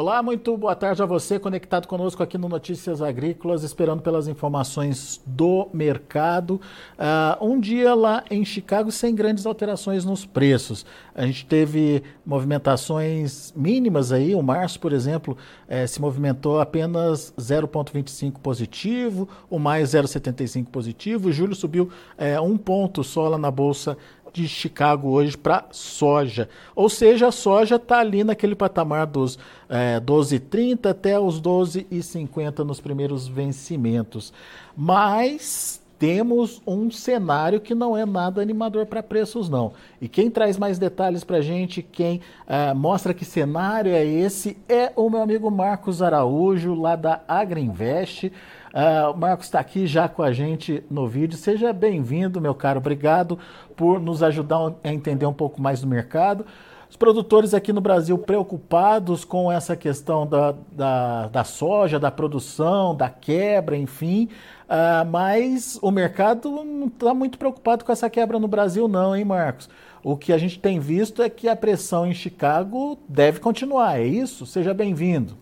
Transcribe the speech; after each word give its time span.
Olá, 0.00 0.22
muito 0.22 0.56
boa 0.56 0.76
tarde 0.76 1.02
a 1.02 1.06
você 1.06 1.40
conectado 1.40 1.88
conosco 1.88 2.22
aqui 2.22 2.38
no 2.38 2.48
Notícias 2.48 3.02
Agrícolas, 3.02 3.64
esperando 3.64 4.00
pelas 4.00 4.28
informações 4.28 5.20
do 5.26 5.68
mercado. 5.74 6.60
Uh, 6.96 7.44
um 7.44 7.58
dia 7.58 7.96
lá 7.96 8.22
em 8.30 8.44
Chicago 8.44 8.92
sem 8.92 9.12
grandes 9.12 9.44
alterações 9.44 10.04
nos 10.04 10.24
preços. 10.24 10.86
A 11.16 11.26
gente 11.26 11.44
teve 11.46 12.04
movimentações 12.24 13.52
mínimas 13.56 14.12
aí. 14.12 14.36
O 14.36 14.40
março, 14.40 14.78
por 14.78 14.92
exemplo, 14.92 15.36
eh, 15.66 15.84
se 15.84 16.00
movimentou 16.00 16.60
apenas 16.60 17.34
0,25 17.36 18.38
positivo, 18.38 19.28
o 19.50 19.58
maio 19.58 19.84
0,75 19.84 20.66
positivo. 20.66 21.28
O 21.28 21.32
julho 21.32 21.56
subiu 21.56 21.90
eh, 22.16 22.40
um 22.40 22.56
ponto 22.56 23.02
só 23.02 23.28
lá 23.28 23.36
na 23.36 23.50
bolsa 23.50 23.98
de 24.42 24.48
Chicago 24.48 25.08
hoje 25.08 25.36
para 25.36 25.66
soja. 25.70 26.48
Ou 26.74 26.88
seja, 26.88 27.28
a 27.28 27.32
soja 27.32 27.76
está 27.76 27.98
ali 27.98 28.22
naquele 28.22 28.54
patamar 28.54 29.06
dos 29.06 29.38
é, 29.68 30.00
12,30 30.00 30.90
até 30.90 31.18
os 31.18 31.40
12,50 31.40 32.60
nos 32.60 32.80
primeiros 32.80 33.26
vencimentos. 33.26 34.32
Mas 34.76 35.77
temos 35.98 36.62
um 36.66 36.90
cenário 36.90 37.60
que 37.60 37.74
não 37.74 37.96
é 37.96 38.06
nada 38.06 38.40
animador 38.40 38.86
para 38.86 39.02
preços, 39.02 39.48
não. 39.48 39.72
E 40.00 40.08
quem 40.08 40.30
traz 40.30 40.56
mais 40.56 40.78
detalhes 40.78 41.24
para 41.24 41.38
a 41.38 41.40
gente, 41.40 41.82
quem 41.82 42.20
uh, 42.46 42.74
mostra 42.74 43.12
que 43.12 43.24
cenário 43.24 43.92
é 43.92 44.04
esse, 44.04 44.56
é 44.68 44.92
o 44.94 45.10
meu 45.10 45.20
amigo 45.20 45.50
Marcos 45.50 46.00
Araújo, 46.00 46.74
lá 46.74 46.94
da 46.94 47.20
Agriinvest. 47.26 48.24
Uh, 48.26 49.12
o 49.12 49.16
Marcos 49.16 49.46
está 49.46 49.58
aqui 49.58 49.86
já 49.86 50.08
com 50.08 50.22
a 50.22 50.32
gente 50.32 50.84
no 50.88 51.08
vídeo. 51.08 51.36
Seja 51.36 51.72
bem-vindo, 51.72 52.40
meu 52.40 52.54
caro. 52.54 52.78
Obrigado 52.78 53.38
por 53.74 54.00
nos 54.00 54.22
ajudar 54.22 54.74
a 54.84 54.92
entender 54.92 55.26
um 55.26 55.32
pouco 55.32 55.60
mais 55.60 55.80
do 55.80 55.88
mercado. 55.88 56.46
Os 56.90 56.96
produtores 56.96 57.52
aqui 57.52 57.72
no 57.72 57.82
Brasil 57.82 58.16
preocupados 58.16 59.22
com 59.24 59.52
essa 59.52 59.76
questão 59.76 60.26
da, 60.26 60.54
da, 60.72 61.28
da 61.28 61.44
soja, 61.44 61.98
da 61.98 62.10
produção, 62.10 62.94
da 62.94 63.10
quebra, 63.10 63.76
enfim. 63.76 64.28
Uh, 64.64 65.04
mas 65.10 65.78
o 65.82 65.90
mercado 65.90 66.50
não 66.50 66.86
está 66.86 67.12
muito 67.12 67.38
preocupado 67.38 67.84
com 67.84 67.92
essa 67.92 68.08
quebra 68.08 68.38
no 68.38 68.48
Brasil, 68.48 68.88
não, 68.88 69.14
hein, 69.14 69.24
Marcos? 69.24 69.68
O 70.02 70.16
que 70.16 70.32
a 70.32 70.38
gente 70.38 70.58
tem 70.58 70.80
visto 70.80 71.22
é 71.22 71.28
que 71.28 71.48
a 71.48 71.56
pressão 71.56 72.06
em 72.06 72.14
Chicago 72.14 72.98
deve 73.06 73.40
continuar, 73.40 74.00
é 74.00 74.06
isso? 74.06 74.46
Seja 74.46 74.72
bem-vindo. 74.72 75.36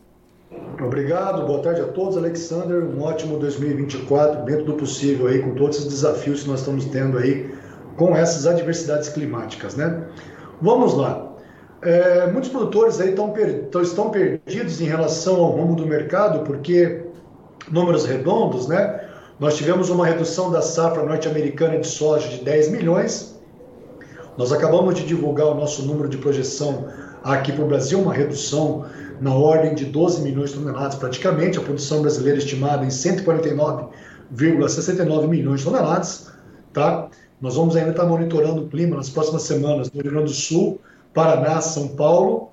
Obrigado, 0.83 1.47
boa 1.47 1.61
tarde 1.61 1.81
a 1.81 1.89
todos, 1.89 2.17
Alexander. 2.17 2.83
Um 2.85 3.03
ótimo 3.03 3.39
2024, 3.39 4.45
dentro 4.45 4.65
do 4.65 4.75
possível, 4.75 5.27
aí, 5.29 5.41
com 5.43 5.55
todos 5.55 5.79
os 5.79 5.87
desafios 5.87 6.43
que 6.43 6.49
nós 6.49 6.61
estamos 6.61 6.87
tendo 6.87 7.19
aí 7.19 7.55
com 7.97 8.17
essas 8.17 8.47
adversidades 8.47 9.09
climáticas, 9.09 9.77
né? 9.77 10.07
Vamos 10.61 10.95
lá. 10.95 11.36
É, 11.83 12.31
muitos 12.31 12.51
produtores 12.51 13.01
aí 13.01 13.13
tão 13.13 13.31
per, 13.31 13.69
estão 13.83 14.11
perdidos 14.11 14.81
em 14.81 14.87
relação 14.87 15.37
ao 15.37 15.51
rumo 15.51 15.77
do 15.77 15.87
mercado, 15.87 16.43
porque 16.45 17.05
números 17.71 18.07
redondos, 18.07 18.67
né? 18.67 19.03
Nós 19.39 19.55
tivemos 19.57 19.91
uma 19.91 20.07
redução 20.07 20.51
da 20.51 20.63
safra 20.63 21.05
norte-americana 21.05 21.79
de 21.79 21.87
soja 21.87 22.27
de 22.29 22.43
10 22.43 22.71
milhões. 22.71 23.39
Nós 24.39 24.51
acabamos 24.53 24.95
de 24.95 25.05
divulgar 25.05 25.49
o 25.49 25.55
nosso 25.55 25.83
número 25.83 26.09
de 26.09 26.17
projeção 26.17 26.87
aqui 27.23 27.53
para 27.53 27.65
o 27.65 27.69
Brasil, 27.69 28.01
uma 28.01 28.15
redução 28.15 28.87
na 29.21 29.35
ordem 29.35 29.75
de 29.75 29.85
12 29.85 30.23
milhões 30.23 30.49
de 30.51 30.57
toneladas 30.57 30.95
praticamente, 30.95 31.59
a 31.59 31.63
produção 31.63 32.01
brasileira 32.03 32.39
estimada 32.39 32.85
em 32.85 32.89
149,69 32.89 35.29
milhões 35.29 35.61
de 35.61 35.67
toneladas. 35.67 36.33
Tá? 36.73 37.09
Nós 37.41 37.57
vamos 37.57 37.75
ainda 37.77 37.91
estar 37.91 38.07
monitorando 38.07 38.63
o 38.63 38.69
clima 38.69 38.97
nas 38.97 39.11
próximas 39.11 39.43
semanas 39.43 39.93
no 39.93 40.01
Rio 40.01 40.13
Grande 40.13 40.29
do 40.29 40.35
Sul, 40.35 40.81
Paraná, 41.17 41.63
São 41.63 41.89
Paulo. 41.89 42.53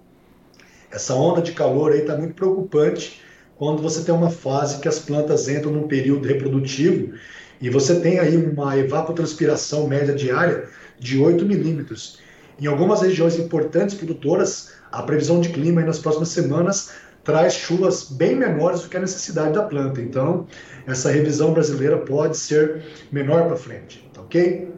Essa 0.89 1.13
onda 1.15 1.41
de 1.41 1.51
calor 1.51 1.91
aí 1.91 1.99
está 1.99 2.15
muito 2.15 2.33
preocupante 2.33 3.21
quando 3.57 3.81
você 3.81 4.05
tem 4.05 4.15
uma 4.15 4.29
fase 4.29 4.79
que 4.79 4.87
as 4.87 4.99
plantas 4.99 5.49
entram 5.49 5.69
num 5.69 5.85
período 5.85 6.25
reprodutivo 6.25 7.13
e 7.59 7.69
você 7.69 7.99
tem 7.99 8.19
aí 8.19 8.37
uma 8.37 8.77
evapotranspiração 8.77 9.85
média 9.85 10.15
diária 10.15 10.69
de 10.97 11.19
8 11.19 11.43
milímetros. 11.43 12.19
Em 12.57 12.65
algumas 12.65 13.01
regiões 13.01 13.37
importantes 13.37 13.95
produtoras, 13.95 14.71
a 14.89 15.03
previsão 15.03 15.41
de 15.41 15.49
clima 15.49 15.81
nas 15.81 15.99
próximas 15.99 16.29
semanas 16.29 16.91
traz 17.21 17.55
chuvas 17.55 18.09
bem 18.11 18.33
menores 18.33 18.79
do 18.79 18.87
que 18.87 18.95
a 18.95 19.01
necessidade 19.01 19.55
da 19.55 19.63
planta. 19.63 19.99
Então, 19.99 20.47
essa 20.87 21.11
revisão 21.11 21.51
brasileira 21.51 21.97
pode 21.97 22.37
ser 22.37 22.81
menor 23.11 23.45
para 23.45 23.57
frente, 23.57 24.09
tá 24.13 24.21
ok? 24.21 24.71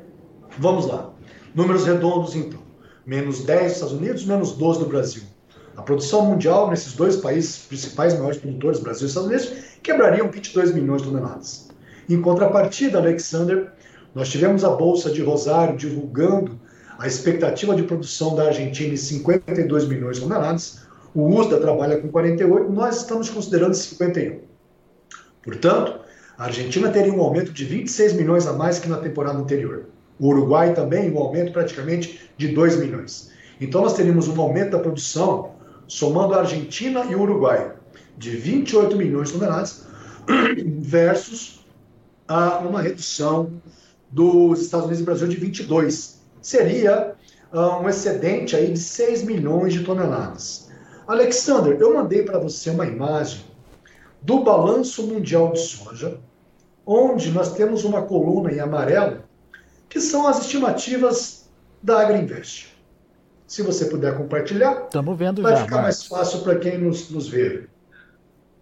Vamos 0.57 0.87
lá. 0.87 1.13
Números 1.53 1.85
redondos, 1.85 2.35
então. 2.35 2.64
Menos 3.05 3.43
10 3.43 3.63
nos 3.63 3.71
Estados 3.73 3.93
Unidos, 3.93 4.25
menos 4.25 4.51
12 4.53 4.79
no 4.79 4.85
Brasil. 4.87 5.23
A 5.77 5.81
produção 5.81 6.25
mundial 6.25 6.69
nesses 6.69 6.93
dois 6.93 7.17
países 7.17 7.57
principais 7.57 8.13
maiores 8.13 8.37
produtores, 8.37 8.79
Brasil 8.79 9.05
e 9.05 9.09
Estados 9.09 9.29
Unidos, 9.29 9.53
quebrariam 9.83 10.31
22 10.31 10.73
milhões 10.73 11.01
de 11.01 11.09
toneladas. 11.09 11.69
Em 12.09 12.21
contrapartida, 12.21 12.97
Alexander, 12.97 13.71
nós 14.13 14.29
tivemos 14.29 14.63
a 14.63 14.69
Bolsa 14.69 15.11
de 15.11 15.21
Rosário 15.21 15.75
divulgando 15.75 16.59
a 16.97 17.07
expectativa 17.07 17.75
de 17.75 17.83
produção 17.83 18.35
da 18.35 18.45
Argentina 18.45 18.93
em 18.93 18.97
52 18.97 19.87
milhões 19.87 20.15
de 20.17 20.23
toneladas, 20.23 20.85
o 21.13 21.27
USDA 21.27 21.59
trabalha 21.59 21.97
com 21.97 22.09
48, 22.09 22.71
nós 22.71 22.97
estamos 22.97 23.29
considerando 23.29 23.73
51. 23.73 24.39
Portanto, 25.43 25.99
a 26.37 26.45
Argentina 26.45 26.89
teria 26.89 27.13
um 27.13 27.21
aumento 27.21 27.51
de 27.51 27.63
26 27.63 28.13
milhões 28.13 28.47
a 28.47 28.53
mais 28.53 28.79
que 28.79 28.89
na 28.89 28.97
temporada 28.97 29.37
anterior. 29.37 29.85
O 30.19 30.27
Uruguai 30.27 30.73
também 30.73 31.11
um 31.11 31.17
aumento 31.17 31.51
praticamente 31.51 32.29
de 32.37 32.49
2 32.49 32.77
milhões. 32.77 33.31
Então 33.59 33.81
nós 33.81 33.93
teríamos 33.93 34.27
um 34.27 34.39
aumento 34.39 34.71
da 34.71 34.79
produção 34.79 35.55
somando 35.87 36.33
a 36.33 36.39
Argentina 36.39 37.05
e 37.05 37.15
o 37.15 37.21
Uruguai, 37.21 37.73
de 38.17 38.31
28 38.31 38.95
milhões 38.95 39.29
de 39.29 39.37
toneladas, 39.37 39.85
versus 40.79 41.65
a 42.27 42.59
uma 42.59 42.81
redução 42.81 43.51
dos 44.09 44.61
Estados 44.61 44.87
Unidos 44.87 45.01
e 45.01 45.05
Brasil 45.05 45.27
de 45.27 45.37
22. 45.37 46.21
Seria 46.41 47.15
uh, 47.53 47.81
um 47.81 47.89
excedente 47.89 48.55
aí 48.55 48.71
de 48.71 48.79
6 48.79 49.23
milhões 49.23 49.73
de 49.73 49.83
toneladas. 49.83 50.69
Alexander, 51.07 51.77
eu 51.79 51.93
mandei 51.93 52.23
para 52.23 52.39
você 52.39 52.69
uma 52.71 52.85
imagem 52.85 53.41
do 54.21 54.43
balanço 54.43 55.05
mundial 55.05 55.51
de 55.51 55.59
soja, 55.59 56.17
onde 56.85 57.31
nós 57.31 57.53
temos 57.53 57.83
uma 57.83 58.01
coluna 58.01 58.51
em 58.51 58.59
amarelo, 58.59 59.19
que 59.95 60.01
são 60.01 60.27
as 60.27 60.41
estimativas 60.41 61.49
da 61.81 62.01
Agriinvest. 62.01 62.75
Se 63.47 63.61
você 63.61 63.85
puder 63.85 64.17
compartilhar, 64.17 64.83
estamos 64.83 65.17
vendo 65.17 65.41
vai 65.41 65.55
já, 65.55 65.63
ficar 65.63 65.83
mais 65.83 66.03
fácil 66.03 66.41
para 66.41 66.59
quem 66.59 66.77
nos, 66.77 67.09
nos 67.09 67.29
vê. 67.29 67.63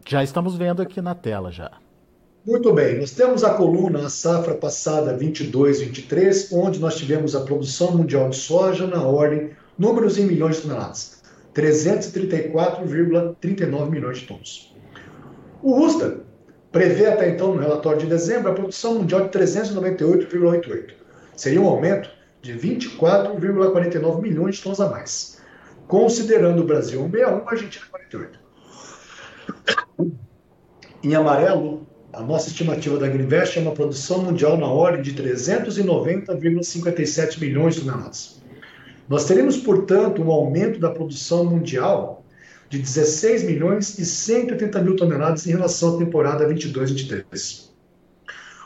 Já 0.07 0.23
estamos 0.23 0.55
vendo 0.55 0.83
aqui 0.83 1.01
na 1.01 1.15
tela 1.15 1.51
já. 1.51 1.71
Muito 2.45 2.71
bem, 2.71 2.99
nós 2.99 3.13
temos 3.13 3.43
a 3.43 3.55
coluna 3.55 4.05
a 4.05 4.11
safra 4.11 4.53
passada 4.53 5.17
22-23, 5.17 6.49
onde 6.51 6.77
nós 6.77 6.97
tivemos 6.97 7.35
a 7.35 7.41
produção 7.41 7.97
mundial 7.97 8.29
de 8.29 8.35
soja 8.35 8.85
na 8.85 9.01
ordem, 9.01 9.49
números 9.75 10.19
em 10.19 10.27
milhões 10.27 10.57
de 10.57 10.61
toneladas, 10.61 11.23
334,39 11.55 13.89
milhões 13.89 14.19
de 14.19 14.27
tons. 14.27 14.71
O 15.63 15.83
USDA 15.83 16.17
prevê 16.71 17.07
até 17.07 17.29
então, 17.29 17.55
no 17.55 17.59
relatório 17.59 18.01
de 18.01 18.05
dezembro, 18.05 18.51
a 18.51 18.53
produção 18.53 18.99
mundial 18.99 19.21
de 19.21 19.29
398,88. 19.29 21.01
Seria 21.35 21.61
um 21.61 21.67
aumento 21.67 22.09
de 22.41 22.53
24,49 22.53 24.21
milhões 24.21 24.55
de 24.57 24.63
tons 24.63 24.79
a 24.79 24.87
mais, 24.89 25.39
considerando 25.87 26.61
o 26.61 26.65
Brasil 26.65 27.01
161, 27.01 27.47
a 27.47 27.51
Argentina 27.51 27.85
48. 27.89 28.39
Em 31.03 31.15
amarelo, 31.15 31.87
a 32.11 32.21
nossa 32.21 32.49
estimativa 32.49 32.97
da 32.97 33.05
Agriinvest 33.07 33.57
é 33.57 33.61
uma 33.61 33.71
produção 33.71 34.21
mundial 34.23 34.57
na 34.57 34.67
ordem 34.67 35.01
de 35.01 35.13
390,57 35.13 37.39
milhões 37.39 37.75
de 37.75 37.81
toneladas. 37.81 38.41
Nós 39.09 39.25
teremos, 39.25 39.57
portanto, 39.57 40.21
um 40.21 40.31
aumento 40.31 40.79
da 40.79 40.91
produção 40.91 41.43
mundial 41.45 42.23
de 42.69 42.77
16 42.79 43.43
milhões 43.43 43.99
e 43.99 44.05
180 44.05 44.81
mil 44.81 44.95
toneladas 44.95 45.45
em 45.47 45.51
relação 45.51 45.95
à 45.95 45.99
temporada 45.99 46.47
22-23 46.47 47.72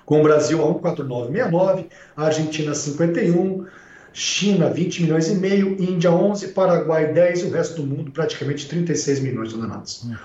com 0.07 0.21
o 0.21 0.23
Brasil 0.23 0.63
a 0.63 0.73
1,4969, 0.73 1.85
a 2.15 2.25
Argentina 2.27 2.73
51, 2.73 3.65
China 4.13 4.69
20 4.69 5.03
milhões 5.03 5.27
e 5.27 5.35
meio, 5.35 5.75
Índia 5.83 6.09
11, 6.09 6.47
Paraguai 6.53 7.11
10 7.11 7.41
e 7.41 7.43
o 7.43 7.51
resto 7.51 7.81
do 7.81 7.85
mundo 7.85 8.09
praticamente 8.09 8.69
36 8.69 9.19
milhões 9.19 9.49
de 9.49 9.55
toneladas. 9.55 10.03
Uhum. 10.03 10.15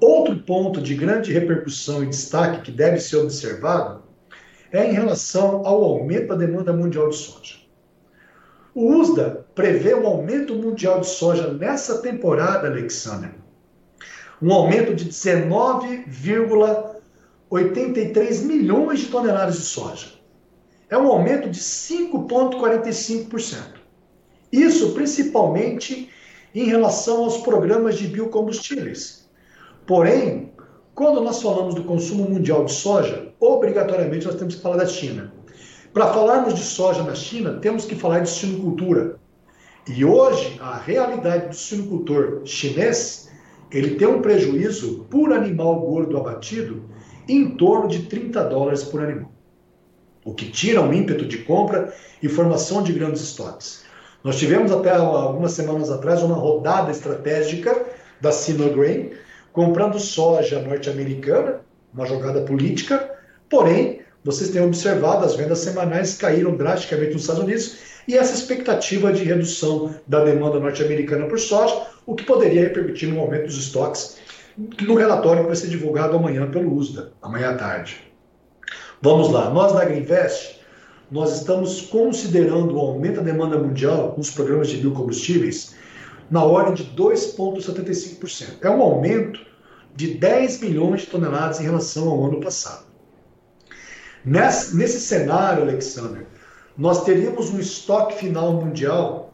Outro 0.00 0.36
ponto 0.36 0.80
de 0.80 0.94
grande 0.94 1.32
repercussão 1.32 2.04
e 2.04 2.06
destaque 2.06 2.62
que 2.62 2.70
deve 2.70 3.00
ser 3.00 3.16
observado 3.16 4.04
é 4.70 4.88
em 4.88 4.92
relação 4.92 5.66
ao 5.66 5.82
aumento 5.82 6.28
da 6.28 6.36
demanda 6.36 6.72
mundial 6.72 7.08
de 7.08 7.16
soja. 7.16 7.56
O 8.72 8.94
USDA 8.94 9.44
prevê 9.56 9.92
um 9.92 10.06
aumento 10.06 10.54
mundial 10.54 11.00
de 11.00 11.08
soja 11.08 11.52
nessa 11.52 12.00
temporada, 12.00 12.68
Alexander, 12.68 13.32
um 14.40 14.52
aumento 14.52 14.94
de 14.94 15.04
19, 15.04 16.04
83 17.52 18.42
milhões 18.44 19.00
de 19.00 19.06
toneladas 19.06 19.56
de 19.56 19.62
soja. 19.62 20.06
É 20.88 20.96
um 20.96 21.06
aumento 21.06 21.50
de 21.50 21.60
5,45%. 21.60 23.82
Isso 24.50 24.92
principalmente 24.92 26.08
em 26.54 26.64
relação 26.64 27.24
aos 27.24 27.36
programas 27.38 27.98
de 27.98 28.06
biocombustíveis, 28.08 29.22
Porém, 29.86 30.52
quando 30.94 31.20
nós 31.20 31.42
falamos 31.42 31.74
do 31.74 31.82
consumo 31.82 32.30
mundial 32.30 32.64
de 32.64 32.72
soja, 32.72 33.32
obrigatoriamente 33.40 34.26
nós 34.26 34.36
temos 34.36 34.54
que 34.54 34.62
falar 34.62 34.76
da 34.76 34.86
China. 34.86 35.32
Para 35.92 36.12
falarmos 36.12 36.54
de 36.54 36.62
soja 36.62 37.02
na 37.02 37.16
China, 37.16 37.58
temos 37.60 37.84
que 37.84 37.96
falar 37.96 38.20
de 38.20 38.30
sinocultura. 38.30 39.18
E 39.88 40.04
hoje, 40.04 40.56
a 40.60 40.76
realidade 40.76 41.48
do 41.48 41.56
sinocultor 41.56 42.42
chinês, 42.44 43.28
ele 43.72 43.96
tem 43.96 44.06
um 44.06 44.20
prejuízo 44.20 45.06
por 45.10 45.32
animal 45.32 45.80
gordo 45.80 46.16
abatido 46.16 46.84
em 47.28 47.56
torno 47.56 47.88
de 47.88 48.00
30 48.00 48.44
dólares 48.44 48.82
por 48.82 49.02
animal. 49.02 49.32
O 50.24 50.34
que 50.34 50.50
tira 50.50 50.80
um 50.80 50.92
ímpeto 50.92 51.26
de 51.26 51.38
compra 51.38 51.92
e 52.22 52.28
formação 52.28 52.82
de 52.82 52.92
grandes 52.92 53.22
estoques. 53.22 53.84
Nós 54.22 54.38
tivemos 54.38 54.70
até 54.70 54.90
algumas 54.90 55.52
semanas 55.52 55.90
atrás 55.90 56.22
uma 56.22 56.36
rodada 56.36 56.90
estratégica 56.90 57.84
da 58.20 58.30
Sinograin, 58.30 59.10
comprando 59.52 59.98
soja 59.98 60.60
norte-americana, 60.62 61.60
uma 61.92 62.06
jogada 62.06 62.42
política, 62.42 63.10
porém, 63.50 64.00
vocês 64.24 64.50
têm 64.50 64.62
observado, 64.62 65.24
as 65.24 65.34
vendas 65.34 65.58
semanais 65.58 66.16
caíram 66.16 66.56
drasticamente 66.56 67.14
nos 67.14 67.22
Estados 67.22 67.42
Unidos 67.42 67.76
e 68.06 68.16
essa 68.16 68.34
expectativa 68.34 69.12
de 69.12 69.24
redução 69.24 69.94
da 70.06 70.24
demanda 70.24 70.60
norte-americana 70.60 71.26
por 71.26 71.40
soja, 71.40 71.86
o 72.06 72.14
que 72.14 72.24
poderia 72.24 72.62
repercutir 72.62 73.08
no 73.08 73.20
aumento 73.20 73.46
dos 73.46 73.56
estoques, 73.56 74.18
no 74.56 74.94
relatório 74.94 75.42
que 75.42 75.48
vai 75.48 75.56
ser 75.56 75.68
divulgado 75.68 76.16
amanhã 76.16 76.50
pelo 76.50 76.74
USDA, 76.74 77.12
amanhã 77.22 77.50
à 77.50 77.54
tarde. 77.56 78.12
Vamos 79.00 79.30
lá, 79.30 79.50
nós 79.50 79.72
da 79.72 79.82
Agriinvest, 79.82 80.60
nós 81.10 81.38
estamos 81.38 81.82
considerando 81.82 82.74
o 82.74 82.78
aumento 82.80 83.16
da 83.16 83.22
demanda 83.22 83.58
mundial 83.58 84.14
nos 84.16 84.30
programas 84.30 84.68
de 84.68 84.78
biocombustíveis 84.78 85.74
na 86.30 86.42
ordem 86.42 86.74
de 86.74 86.84
2,75%. 86.96 88.58
É 88.62 88.70
um 88.70 88.80
aumento 88.80 89.40
de 89.94 90.14
10 90.14 90.60
milhões 90.60 91.02
de 91.02 91.08
toneladas 91.08 91.60
em 91.60 91.64
relação 91.64 92.08
ao 92.08 92.24
ano 92.24 92.40
passado. 92.40 92.86
Nesse, 94.24 94.76
nesse 94.76 95.00
cenário, 95.00 95.64
Alexander, 95.64 96.26
nós 96.78 97.04
teríamos 97.04 97.50
um 97.50 97.58
estoque 97.58 98.14
final 98.14 98.52
mundial 98.52 99.31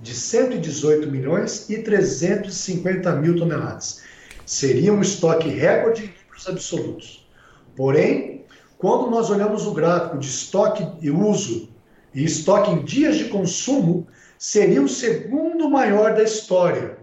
de 0.00 0.14
118 0.14 1.10
milhões 1.10 1.68
e 1.68 1.78
350 1.82 3.12
mil 3.16 3.36
toneladas. 3.36 4.02
Seria 4.46 4.92
um 4.92 5.02
estoque 5.02 5.48
recorde 5.48 6.04
em 6.04 6.06
números 6.06 6.48
absolutos. 6.48 7.28
Porém, 7.76 8.44
quando 8.78 9.10
nós 9.10 9.28
olhamos 9.28 9.66
o 9.66 9.72
gráfico 9.72 10.18
de 10.18 10.28
estoque 10.28 10.86
e 11.00 11.10
uso 11.10 11.68
e 12.14 12.24
estoque 12.24 12.70
em 12.70 12.84
dias 12.84 13.16
de 13.16 13.24
consumo, 13.24 14.06
seria 14.38 14.80
o 14.80 14.88
segundo 14.88 15.68
maior 15.68 16.14
da 16.14 16.22
história. 16.22 16.98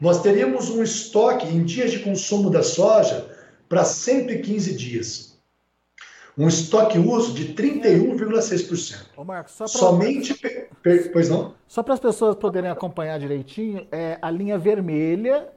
Nós 0.00 0.20
teríamos 0.20 0.68
um 0.68 0.82
estoque 0.82 1.46
em 1.46 1.64
dias 1.64 1.90
de 1.90 2.00
consumo 2.00 2.50
da 2.50 2.62
soja 2.62 3.26
para 3.66 3.82
115 3.82 4.74
dias. 4.74 5.25
Um 6.38 6.48
estoque 6.48 6.98
uso 6.98 7.32
de 7.32 7.54
31,6%. 7.54 9.06
Ô 9.16 9.24
Marcos, 9.24 9.54
só 9.54 9.64
pra... 9.64 9.72
Somente. 9.72 10.34
Per... 10.82 11.10
Pois 11.10 11.30
não? 11.30 11.54
Só 11.66 11.82
para 11.82 11.94
as 11.94 12.00
pessoas 12.00 12.36
poderem 12.36 12.70
acompanhar 12.70 13.18
direitinho, 13.18 13.86
é, 13.90 14.18
a 14.20 14.30
linha 14.30 14.58
vermelha 14.58 15.48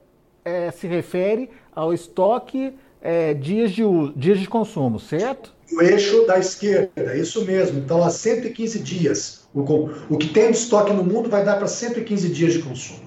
é, 0.42 0.70
se 0.70 0.86
refere 0.86 1.50
ao 1.74 1.92
estoque 1.92 2.74
é, 3.02 3.34
dias, 3.34 3.72
de, 3.72 3.82
dias 4.16 4.38
de 4.38 4.48
consumo, 4.48 4.98
certo? 4.98 5.54
O 5.72 5.82
eixo 5.82 6.26
da 6.26 6.38
esquerda, 6.38 7.14
isso 7.14 7.44
mesmo. 7.44 7.78
Então, 7.78 8.02
há 8.02 8.10
115 8.10 8.78
dias. 8.78 9.48
O, 9.54 9.60
o 10.08 10.16
que 10.16 10.28
tem 10.28 10.50
de 10.50 10.56
estoque 10.56 10.92
no 10.92 11.04
mundo 11.04 11.28
vai 11.28 11.44
dar 11.44 11.58
para 11.58 11.66
115 11.66 12.28
dias 12.30 12.54
de 12.54 12.62
consumo. 12.62 13.00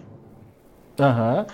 Uhum. 1.00 1.46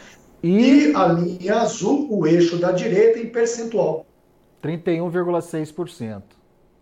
E... 0.44 0.89
e 0.89 0.95
a 0.95 1.07
linha 1.07 1.56
azul, 1.62 2.07
o 2.12 2.27
eixo 2.27 2.57
da 2.57 2.71
direita, 2.71 3.19
em 3.19 3.27
percentual. 3.27 4.06
31,6%. 4.63 6.23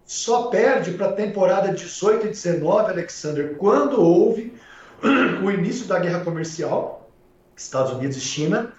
Só 0.06 0.44
perde 0.44 0.92
para 0.92 1.10
a 1.10 1.14
temporada 1.14 1.74
18 1.74 2.28
e 2.28 2.30
19, 2.30 2.92
Alexander, 2.92 3.56
quando 3.58 4.02
houve 4.02 4.54
o 5.44 5.52
início 5.52 5.86
da 5.86 6.00
guerra 6.00 6.22
comercial, 6.22 7.12
Estados 7.56 7.94
Unidos 7.94 8.18
e 8.18 8.22
China, 8.22 8.72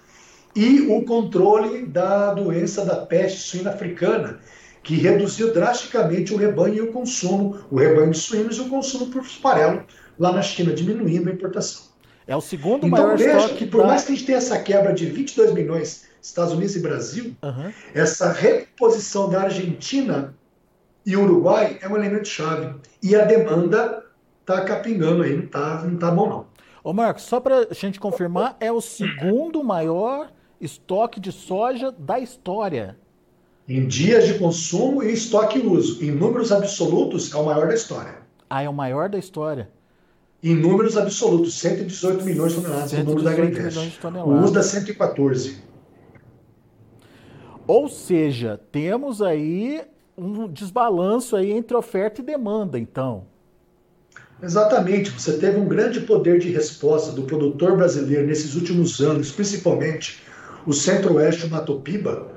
e 0.55 0.87
o 0.91 1.03
controle 1.05 1.85
da 1.85 2.33
doença 2.33 2.83
da 2.83 2.95
peste 2.95 3.41
suína 3.41 3.69
africana, 3.69 4.39
que 4.81 4.95
reduziu 4.95 5.53
drasticamente 5.53 6.33
o 6.33 6.37
rebanho 6.37 6.75
e 6.75 6.81
o 6.81 6.91
consumo, 6.91 7.59
o 7.69 7.77
rebanho 7.77 8.11
de 8.11 8.17
suínos 8.17 8.57
e 8.57 8.61
o 8.61 8.69
consumo 8.69 9.07
por 9.07 9.23
farelo 9.23 9.83
lá 10.17 10.31
na 10.31 10.41
China, 10.41 10.73
diminuindo 10.73 11.29
a 11.29 11.33
importação. 11.33 11.89
É 12.25 12.35
o 12.35 12.41
segundo 12.41 12.87
então, 12.87 13.03
maior 13.03 13.17
veja 13.17 13.49
que 13.49 13.65
por 13.65 13.81
da... 13.81 13.87
mais 13.87 14.03
que 14.03 14.11
a 14.11 14.15
gente 14.15 14.25
tenha 14.25 14.37
essa 14.39 14.59
quebra 14.59 14.93
de 14.93 15.05
22 15.05 15.53
milhões 15.53 16.08
Estados 16.21 16.53
Unidos 16.53 16.75
e 16.75 16.79
Brasil, 16.79 17.35
uhum. 17.43 17.71
essa 17.93 18.31
reposição 18.31 19.29
da 19.29 19.43
Argentina 19.43 20.35
e 21.05 21.15
Uruguai 21.15 21.79
é 21.81 21.87
um 21.87 21.95
elemento 21.95 22.27
chave. 22.27 22.75
E 23.01 23.15
a 23.15 23.25
demanda 23.25 24.03
está 24.41 24.61
capingando 24.61 25.23
aí, 25.23 25.35
não 25.35 25.45
está 25.45 25.83
não 25.83 25.97
tá 25.97 26.11
bom 26.11 26.29
não. 26.29 26.45
Ô 26.83 26.93
Marcos, 26.93 27.23
só 27.23 27.39
para 27.39 27.67
a 27.69 27.73
gente 27.73 27.99
confirmar, 27.99 28.55
é 28.59 28.71
o 28.71 28.81
segundo 28.81 29.63
maior 29.63 30.31
estoque 30.59 31.19
de 31.19 31.31
soja 31.31 31.91
da 31.91 32.19
história. 32.19 32.97
Em 33.67 33.87
dias 33.87 34.25
de 34.25 34.39
consumo 34.39 35.03
e 35.03 35.13
estoque 35.13 35.59
e 35.59 35.65
uso. 35.65 36.03
Em 36.03 36.11
números 36.11 36.51
absolutos, 36.51 37.33
é 37.33 37.37
o 37.37 37.45
maior 37.45 37.67
da 37.67 37.75
história. 37.75 38.15
Ah, 38.49 38.63
é 38.63 38.69
o 38.69 38.73
maior 38.73 39.09
da 39.09 39.17
história. 39.17 39.69
Em 40.41 40.55
números 40.55 40.97
absolutos, 40.97 41.59
118 41.59 42.23
milhões 42.23 42.53
de 42.53 42.61
toneladas, 42.61 42.93
o 42.93 43.03
número 43.03 43.23
da 43.23 43.31
Agriinvest. 43.31 43.99
O 44.25 44.43
uso 44.43 44.53
dá 44.53 44.63
114. 44.63 45.61
Ou 47.69 47.87
seja, 47.87 48.59
temos 48.71 49.21
aí 49.21 49.83
um 50.17 50.47
desbalanço 50.47 51.35
aí 51.35 51.51
entre 51.51 51.77
oferta 51.77 52.19
e 52.19 52.23
demanda, 52.23 52.79
então. 52.79 53.27
Exatamente, 54.41 55.11
você 55.11 55.33
teve 55.33 55.59
um 55.59 55.67
grande 55.67 55.99
poder 55.99 56.39
de 56.39 56.49
resposta 56.49 57.11
do 57.11 57.21
produtor 57.21 57.77
brasileiro 57.77 58.25
nesses 58.25 58.55
últimos 58.55 58.99
anos, 59.01 59.31
principalmente 59.31 60.19
o 60.65 60.73
centro-oeste 60.73 61.45
o 61.45 61.49
Mato 61.51 61.79
Piba, 61.81 62.31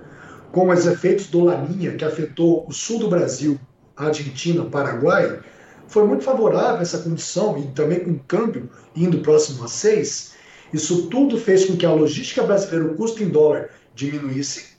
com 0.53 0.69
os 0.69 0.85
efeitos 0.85 1.29
do 1.29 1.45
Laninha, 1.45 1.97
que 1.97 2.05
afetou 2.05 2.67
o 2.69 2.71
sul 2.71 2.99
do 2.99 3.09
Brasil, 3.09 3.59
Argentina, 3.97 4.67
Paraguai, 4.67 5.41
foi 5.89 6.07
muito 6.07 6.25
favorável 6.25 6.83
essa 6.83 6.99
condição 6.99 7.57
e 7.57 7.69
também 7.69 8.01
com 8.01 8.11
o 8.11 8.21
câmbio 8.29 8.69
indo 8.95 9.21
próximo 9.21 9.65
a 9.65 9.69
6. 9.69 10.35
Isso 10.75 11.07
tudo 11.07 11.39
fez 11.39 11.65
com 11.65 11.75
que 11.75 11.87
a 11.87 11.91
logística 11.95 12.43
brasileira, 12.43 12.93
o 12.93 12.97
custo 12.97 13.23
em 13.23 13.31
dólar, 13.31 13.71
diminuísse. 13.95 14.72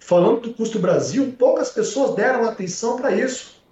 Falando 0.00 0.40
do 0.40 0.54
custo 0.54 0.78
Brasil, 0.80 1.32
poucas 1.38 1.70
pessoas 1.70 2.16
deram 2.16 2.44
atenção 2.44 2.96
para 2.96 3.14
isso. 3.14 3.62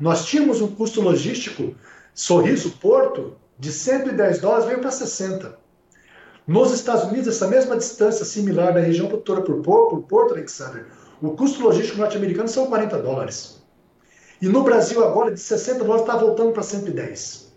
Nós 0.00 0.24
tínhamos 0.24 0.60
um 0.60 0.74
custo 0.74 1.00
logístico, 1.00 1.76
Sorriso 2.12 2.72
Porto, 2.72 3.36
de 3.58 3.70
110 3.70 4.40
dólares, 4.40 4.64
veio 4.64 4.80
para 4.80 4.90
60. 4.90 5.56
Nos 6.46 6.72
Estados 6.72 7.04
Unidos, 7.04 7.28
essa 7.28 7.46
mesma 7.46 7.76
distância 7.76 8.24
similar 8.24 8.74
da 8.74 8.80
região 8.80 9.06
produtora 9.06 9.42
por, 9.42 9.62
por 9.62 10.02
Porto 10.02 10.34
Alexander, 10.34 10.86
o 11.20 11.30
custo 11.30 11.62
logístico 11.62 11.98
norte-americano 11.98 12.48
são 12.48 12.66
40 12.66 12.98
dólares. 12.98 13.62
E 14.40 14.48
no 14.48 14.64
Brasil 14.64 15.04
agora, 15.04 15.30
de 15.30 15.38
60 15.38 15.84
dólares, 15.84 16.02
está 16.02 16.16
voltando 16.16 16.50
para 16.50 16.64
110. 16.64 17.52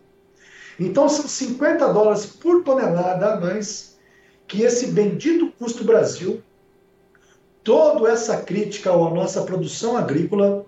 Então 0.80 1.10
são 1.10 1.28
50 1.28 1.92
dólares 1.92 2.28
por 2.28 2.64
tonelada 2.64 3.34
a 3.34 3.40
mais 3.40 3.98
que 4.48 4.62
esse 4.62 4.88
bendito 4.88 5.52
custo 5.58 5.84
Brasil, 5.84 6.44
toda 7.66 8.08
essa 8.10 8.38
crítica 8.38 8.92
à 8.92 9.10
nossa 9.10 9.42
produção 9.42 9.98
agrícola, 9.98 10.66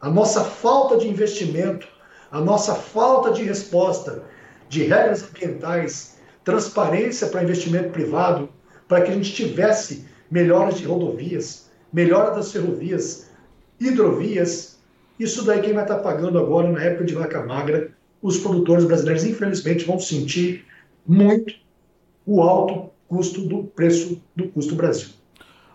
a 0.00 0.08
nossa 0.08 0.44
falta 0.44 0.96
de 0.96 1.08
investimento, 1.08 1.86
a 2.30 2.40
nossa 2.40 2.76
falta 2.76 3.32
de 3.32 3.42
resposta 3.42 4.22
de 4.68 4.84
regras 4.84 5.24
ambientais, 5.24 6.18
transparência 6.44 7.26
para 7.26 7.42
investimento 7.42 7.90
privado, 7.90 8.48
para 8.86 9.02
que 9.02 9.10
a 9.10 9.14
gente 9.14 9.32
tivesse 9.32 10.06
melhoras 10.30 10.78
de 10.78 10.84
rodovias, 10.84 11.68
melhora 11.92 12.30
das 12.30 12.52
ferrovias, 12.52 13.28
hidrovias. 13.80 14.78
Isso 15.18 15.44
daí 15.44 15.60
quem 15.60 15.72
vai 15.72 15.82
estar 15.82 15.98
pagando 15.98 16.38
agora 16.38 16.70
na 16.70 16.82
época 16.82 17.04
de 17.04 17.14
vaca 17.14 17.44
magra, 17.44 17.90
os 18.22 18.38
produtores 18.38 18.84
brasileiros, 18.84 19.24
infelizmente, 19.24 19.84
vão 19.84 19.98
sentir 19.98 20.64
muito 21.04 21.52
o 22.24 22.40
alto 22.40 22.90
custo 23.08 23.40
do 23.40 23.64
preço 23.64 24.22
do 24.36 24.48
custo 24.48 24.76
Brasil. 24.76 25.21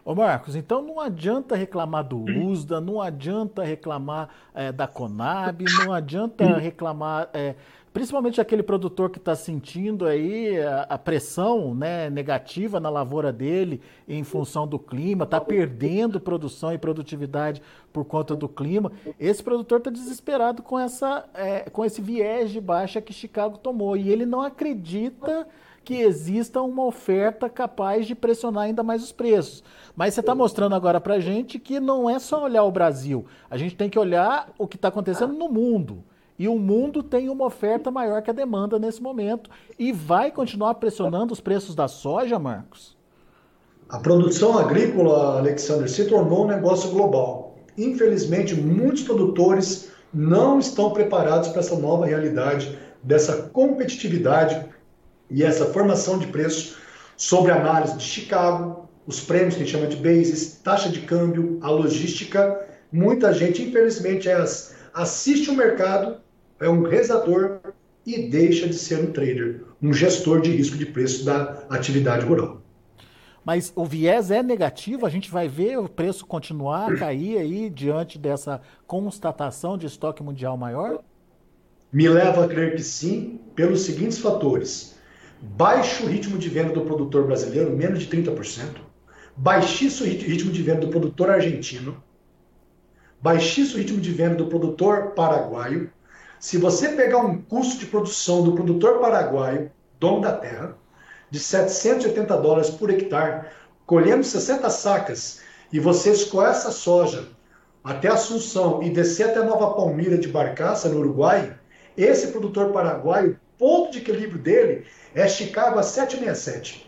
Ô 0.08 0.16
Marcos, 0.16 0.56
então 0.56 0.82
não 0.82 1.02
adianta 1.02 1.54
reclamar 1.54 2.02
do 2.02 2.18
USDA, 2.18 2.80
não 2.80 3.02
adianta 3.02 3.62
reclamar 3.62 4.30
é, 4.56 4.72
da 4.72 4.88
Conab, 4.88 5.66
não 5.84 5.92
adianta 5.92 6.46
reclamar 6.58 7.30
é, 7.34 7.56
principalmente 7.92 8.40
aquele 8.40 8.64
produtor 8.64 9.10
que 9.10 9.18
está 9.18 9.36
sentindo 9.36 10.06
aí 10.06 10.62
a, 10.62 10.84
a, 10.84 10.98
pressão 10.98 11.76
né, 11.76 12.10
negativa 12.10 12.80
na 12.80 12.90
lavoura 12.90 13.34
dele 13.34 13.82
em 14.08 14.24
função 14.24 14.66
do 14.66 14.80
clima, 14.80 15.26
está 15.26 15.42
perdendo 15.42 16.22
produção 16.22 16.72
e 16.72 16.78
produtividade 16.78 17.62
por 17.92 18.06
conta 18.06 18.34
do 18.34 18.48
clima. 18.48 18.94
Esse 19.20 19.44
produtor 19.44 19.80
está 19.80 19.92
desesperado 19.92 20.64
com, 20.64 20.80
essa, 20.80 21.26
é, 21.34 21.70
com 21.70 21.84
esse 21.84 22.02
viés 22.02 22.50
de 22.50 22.62
baixa 22.62 23.02
que 23.02 23.12
Chicago 23.12 23.58
tomou 23.58 23.98
e 23.98 24.10
ele 24.10 24.26
não 24.26 24.42
acredita 24.42 25.46
que 25.88 26.02
exista 26.02 26.62
uma 26.62 26.84
oferta 26.84 27.50
capaz 27.50 28.06
de 28.06 28.14
pressionar 28.14 28.66
ainda 28.66 28.84
mais 28.84 29.02
os 29.02 29.14
preços. 29.14 29.64
Mas 29.96 30.14
você 30.14 30.20
está 30.20 30.36
mostrando 30.36 30.76
agora 30.76 31.00
para 31.00 31.14
a 31.14 31.20
gente 31.22 31.58
que 31.58 31.80
não 31.80 32.10
é 32.10 32.20
só 32.20 32.44
olhar 32.44 32.66
o 32.66 32.72
Brasil, 32.72 33.26
a 33.50 33.56
gente 33.56 33.74
tem 33.74 33.90
que 33.90 33.98
olhar 33.98 34.50
o 34.58 34.68
que 34.68 34.76
está 34.76 34.90
acontecendo 34.90 35.32
no 35.32 35.48
mundo. 35.48 36.04
E 36.38 36.46
o 36.50 36.60
mundo 36.60 37.02
tem 37.02 37.30
uma 37.30 37.46
oferta 37.46 37.90
maior 37.90 38.22
que 38.22 38.30
a 38.30 38.34
demanda 38.34 38.78
nesse 38.78 39.02
momento 39.02 39.50
e 39.80 39.94
vai 39.94 40.30
continuar 40.30 40.76
pressionando 40.76 41.32
os 41.32 41.40
preços 41.40 41.74
da 41.74 41.88
soja, 41.88 42.38
Marcos? 42.38 42.98
A 43.88 43.98
produção 43.98 44.58
agrícola, 44.58 45.38
Alexander, 45.38 45.90
se 45.90 46.04
tornou 46.04 46.44
um 46.44 46.48
negócio 46.48 46.90
global. 46.90 47.56
Infelizmente, 47.78 48.54
muitos 48.54 49.04
produtores 49.04 49.90
não 50.14 50.60
estão 50.60 50.92
preparados 50.92 51.48
para 51.48 51.62
essa 51.62 51.80
nova 51.80 52.06
realidade, 52.06 52.78
dessa 53.02 53.44
competitividade 53.54 54.76
e 55.30 55.44
essa 55.44 55.66
formação 55.66 56.18
de 56.18 56.28
preço 56.28 56.78
sobre 57.16 57.52
análise 57.52 57.98
de 57.98 58.04
Chicago, 58.04 58.88
os 59.06 59.20
prêmios 59.20 59.56
que 59.56 59.62
a 59.62 59.66
gente 59.66 59.76
chama 59.76 59.88
de 59.88 59.96
bases, 59.96 60.60
taxa 60.64 60.90
de 60.90 61.02
câmbio, 61.02 61.58
a 61.62 61.70
logística. 61.70 62.66
Muita 62.92 63.34
gente, 63.34 63.64
infelizmente, 63.64 64.30
é 64.30 64.44
assiste 64.94 65.50
o 65.50 65.56
mercado 65.56 66.18
é 66.60 66.68
um 66.68 66.84
rezador 66.84 67.60
e 68.06 68.30
deixa 68.30 68.68
de 68.68 68.76
ser 68.76 69.00
um 69.00 69.12
trader, 69.12 69.64
um 69.82 69.94
gestor 69.94 70.42
de 70.42 70.52
risco 70.52 70.78
de 70.78 70.86
preço 70.86 71.26
da 71.26 71.66
atividade 71.70 72.26
rural. 72.26 72.62
Mas 73.46 73.72
o 73.76 73.86
viés 73.86 74.30
é 74.30 74.44
negativo, 74.44 75.06
a 75.06 75.10
gente 75.10 75.32
vai 75.32 75.48
ver 75.48 75.78
o 75.78 75.88
preço 75.88 76.26
continuar 76.26 76.92
a 76.92 76.98
cair 76.98 77.38
aí 77.38 77.70
diante 77.70 78.18
dessa 78.18 78.60
constatação 78.86 79.78
de 79.78 79.86
estoque 79.86 80.22
mundial 80.22 80.58
maior? 80.58 81.02
Me 81.94 82.10
leva 82.10 82.44
a 82.44 82.48
crer 82.48 82.76
que 82.76 82.84
sim, 82.84 83.40
pelos 83.56 83.82
seguintes 83.82 84.18
fatores. 84.18 84.97
Baixo 85.42 86.06
ritmo 86.06 86.38
de 86.38 86.50
venda 86.50 86.74
do 86.74 86.82
produtor 86.82 87.26
brasileiro, 87.26 87.72
menos 87.72 88.00
de 88.00 88.08
30%. 88.08 88.82
Baixíssimo 89.36 90.08
ritmo 90.08 90.52
de 90.52 90.64
venda 90.64 90.82
do 90.82 90.90
produtor 90.90 91.30
argentino. 91.30 92.04
Baixíssimo 93.22 93.78
ritmo 93.78 94.00
de 94.00 94.12
venda 94.12 94.36
do 94.36 94.48
produtor 94.48 95.12
paraguaio 95.12 95.92
se 96.40 96.58
você 96.58 96.90
pegar 96.90 97.18
um 97.18 97.42
custo 97.42 97.80
de 97.80 97.88
produção 97.88 98.44
do 98.44 98.54
produtor 98.54 99.00
paraguaio, 99.00 99.72
dono 100.00 100.22
da 100.22 100.34
terra, 100.34 100.78
de 101.32 101.40
780 101.40 102.38
dólares 102.38 102.70
por 102.70 102.92
hectare, 102.92 103.48
colhendo 103.86 104.24
60 104.24 104.70
sacas, 104.70 105.42
e 105.74 105.80
você 105.80 106.12
escoar 106.12 106.52
essa 106.52 106.72
soja 106.72 107.28
até 107.84 108.08
Assunção 108.08 108.84
e 108.84 108.90
descer 108.90 109.30
até 109.30 109.44
Nova 109.44 109.74
Palmira 109.74 110.18
de 110.18 110.28
Barcaça, 110.28 110.90
no 110.90 111.00
Uruguai, 111.00 111.58
esse 111.98 112.28
produtor 112.28 112.72
paraguaio, 112.72 113.40
ponto 113.58 113.92
de 113.92 114.00
equilíbrio 114.00 114.42
dele 114.42 114.86
é 115.14 115.28
Chicago 115.28 115.80
a 115.80 115.84
767. 115.84 116.86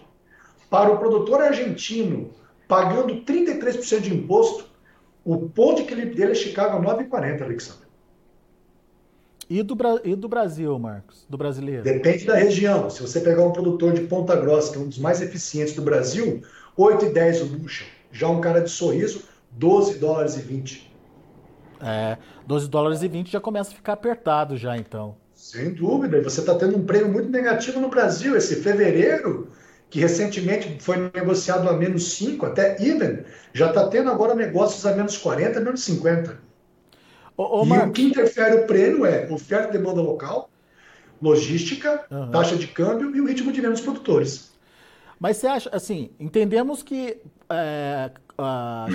Para 0.69 0.91
o 0.91 0.97
produtor 0.97 1.41
argentino, 1.41 2.31
pagando 2.67 3.23
33% 3.23 4.01
de 4.01 4.13
imposto, 4.13 4.65
o 5.25 5.49
ponto 5.49 5.77
de 5.77 5.83
equilíbrio 5.83 6.15
dele 6.15 6.31
é 6.31 6.35
Chicago 6.35 6.77
a 6.77 6.95
9,40, 6.97 7.41
Alexandre. 7.41 7.89
E 9.49 9.63
do, 9.63 9.75
e 10.03 10.15
do 10.15 10.29
Brasil, 10.29 10.77
Marcos? 10.77 11.25
Do 11.27 11.35
brasileiro? 11.35 11.81
Depende 11.81 12.23
da 12.23 12.35
região. 12.35 12.87
Se 12.87 13.01
você 13.01 13.19
pegar 13.19 13.43
um 13.43 13.51
produtor 13.51 13.93
de 13.93 14.01
Ponta 14.01 14.35
Grossa, 14.35 14.71
que 14.71 14.77
é 14.77 14.81
um 14.81 14.87
dos 14.87 14.99
mais 14.99 15.21
eficientes 15.21 15.73
do 15.73 15.81
Brasil, 15.81 16.43
8,10 16.77 17.41
o 17.41 17.45
bushel. 17.45 17.87
Já 18.11 18.27
um 18.27 18.39
cara 18.39 18.61
de 18.61 18.69
sorriso, 18.69 19.23
12 19.51 19.97
dólares 19.97 20.37
e 20.37 20.41
20. 20.41 20.93
É, 21.81 22.17
12 22.45 22.69
dólares 22.69 23.01
e 23.01 23.07
20 23.07 23.31
já 23.31 23.39
começa 23.39 23.71
a 23.71 23.75
ficar 23.75 23.93
apertado 23.93 24.55
já, 24.55 24.77
então. 24.77 25.15
Sem 25.39 25.73
dúvida. 25.73 26.21
Você 26.21 26.41
está 26.41 26.53
tendo 26.53 26.77
um 26.77 26.85
prêmio 26.85 27.07
muito 27.07 27.29
negativo 27.29 27.79
no 27.79 27.87
Brasil. 27.87 28.35
Esse 28.35 28.57
fevereiro, 28.57 29.47
que 29.89 29.97
recentemente 29.97 30.77
foi 30.81 31.09
negociado 31.15 31.69
a 31.69 31.73
menos 31.77 32.11
5, 32.11 32.45
até 32.45 32.75
even, 32.83 33.23
já 33.53 33.69
está 33.69 33.87
tendo 33.87 34.09
agora 34.09 34.35
negócios 34.35 34.85
a 34.85 34.93
menos 34.93 35.17
40, 35.17 35.61
menos 35.61 35.81
50. 35.81 36.37
Ô, 37.37 37.61
ô, 37.61 37.65
e 37.65 37.71
o 37.71 37.91
que 37.93 38.03
interfere 38.03 38.57
o 38.57 38.67
prêmio 38.67 39.05
é 39.05 39.31
oferta 39.31 39.69
e 39.69 39.79
demanda 39.79 40.01
local, 40.01 40.49
logística, 41.21 42.03
uhum. 42.11 42.31
taxa 42.31 42.57
de 42.57 42.67
câmbio 42.67 43.15
e 43.15 43.21
o 43.21 43.25
ritmo 43.25 43.53
de 43.53 43.61
venda 43.61 43.73
dos 43.73 43.81
produtores. 43.81 44.51
Mas 45.19 45.37
você 45.37 45.47
acha, 45.47 45.69
assim, 45.73 46.11
entendemos 46.19 46.81
que 46.81 47.17
é, 47.49 48.09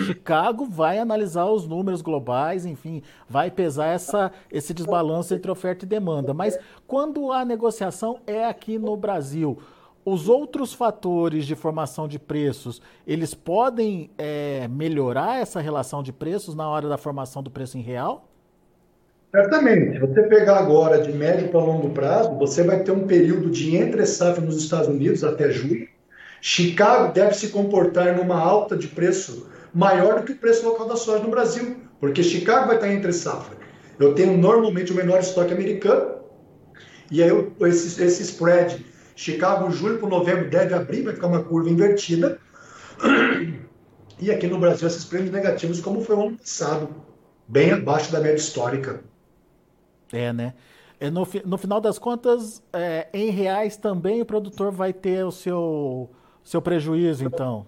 Chicago 0.06 0.64
vai 0.64 0.98
analisar 0.98 1.46
os 1.46 1.66
números 1.66 2.00
globais, 2.00 2.64
enfim, 2.64 3.02
vai 3.28 3.50
pesar 3.50 3.88
essa, 3.88 4.32
esse 4.50 4.72
desbalanço 4.72 5.34
entre 5.34 5.50
oferta 5.50 5.84
e 5.84 5.88
demanda. 5.88 6.32
Mas 6.32 6.58
quando 6.86 7.30
a 7.30 7.44
negociação 7.44 8.20
é 8.26 8.46
aqui 8.46 8.78
no 8.78 8.96
Brasil, 8.96 9.58
os 10.04 10.28
outros 10.28 10.72
fatores 10.72 11.46
de 11.46 11.54
formação 11.54 12.08
de 12.08 12.18
preços, 12.18 12.80
eles 13.06 13.34
podem 13.34 14.10
é, 14.16 14.66
melhorar 14.68 15.40
essa 15.40 15.60
relação 15.60 16.02
de 16.02 16.12
preços 16.12 16.54
na 16.54 16.68
hora 16.68 16.88
da 16.88 16.96
formação 16.96 17.42
do 17.42 17.50
preço 17.50 17.76
em 17.78 17.82
real? 17.82 18.28
Certamente. 19.30 19.94
Se 19.94 19.98
você 19.98 20.22
pegar 20.22 20.58
agora 20.58 21.02
de 21.02 21.12
médio 21.12 21.48
para 21.48 21.60
longo 21.60 21.90
prazo, 21.90 22.38
você 22.38 22.62
vai 22.62 22.84
ter 22.84 22.92
um 22.92 23.06
período 23.06 23.50
de 23.50 23.76
entre 23.76 24.06
safra 24.06 24.42
nos 24.42 24.56
Estados 24.56 24.88
Unidos 24.88 25.24
até 25.24 25.50
julho. 25.50 25.88
Chicago 26.46 27.10
deve 27.10 27.32
se 27.32 27.48
comportar 27.48 28.14
numa 28.18 28.38
alta 28.38 28.76
de 28.76 28.86
preço 28.86 29.48
maior 29.72 30.20
do 30.20 30.26
que 30.26 30.32
o 30.32 30.36
preço 30.36 30.68
local 30.68 30.86
da 30.86 30.94
soja 30.94 31.24
no 31.24 31.30
Brasil, 31.30 31.78
porque 31.98 32.22
Chicago 32.22 32.66
vai 32.66 32.74
estar 32.74 32.92
entre 32.92 33.14
safra. 33.14 33.56
Eu 33.98 34.14
tenho 34.14 34.36
normalmente 34.36 34.92
o 34.92 34.94
menor 34.94 35.20
estoque 35.20 35.54
americano, 35.54 36.16
e 37.10 37.22
aí 37.22 37.30
eu, 37.30 37.50
esse, 37.62 38.02
esse 38.04 38.22
spread, 38.24 38.84
Chicago, 39.16 39.70
julho 39.70 39.98
para 39.98 40.06
novembro, 40.06 40.50
deve 40.50 40.74
abrir, 40.74 41.00
vai 41.00 41.14
ficar 41.14 41.28
uma 41.28 41.42
curva 41.42 41.70
invertida. 41.70 42.38
E 44.20 44.30
aqui 44.30 44.46
no 44.46 44.60
Brasil, 44.60 44.86
esses 44.86 45.04
prêmios 45.04 45.32
negativos, 45.32 45.80
como 45.80 46.00
foi 46.00 46.14
o 46.14 46.28
ano 46.28 46.38
passado, 46.38 46.88
bem 47.48 47.72
abaixo 47.72 48.12
da 48.12 48.20
média 48.20 48.36
histórica. 48.36 49.02
É, 50.12 50.32
né? 50.32 50.54
É, 51.00 51.10
no, 51.10 51.26
no 51.44 51.58
final 51.58 51.80
das 51.80 51.98
contas, 51.98 52.62
é, 52.72 53.08
em 53.12 53.30
reais 53.30 53.76
também 53.76 54.22
o 54.22 54.24
produtor 54.24 54.70
vai 54.70 54.92
ter 54.92 55.24
o 55.24 55.32
seu, 55.32 56.10
seu 56.44 56.60
prejuízo, 56.60 57.24
então. 57.24 57.66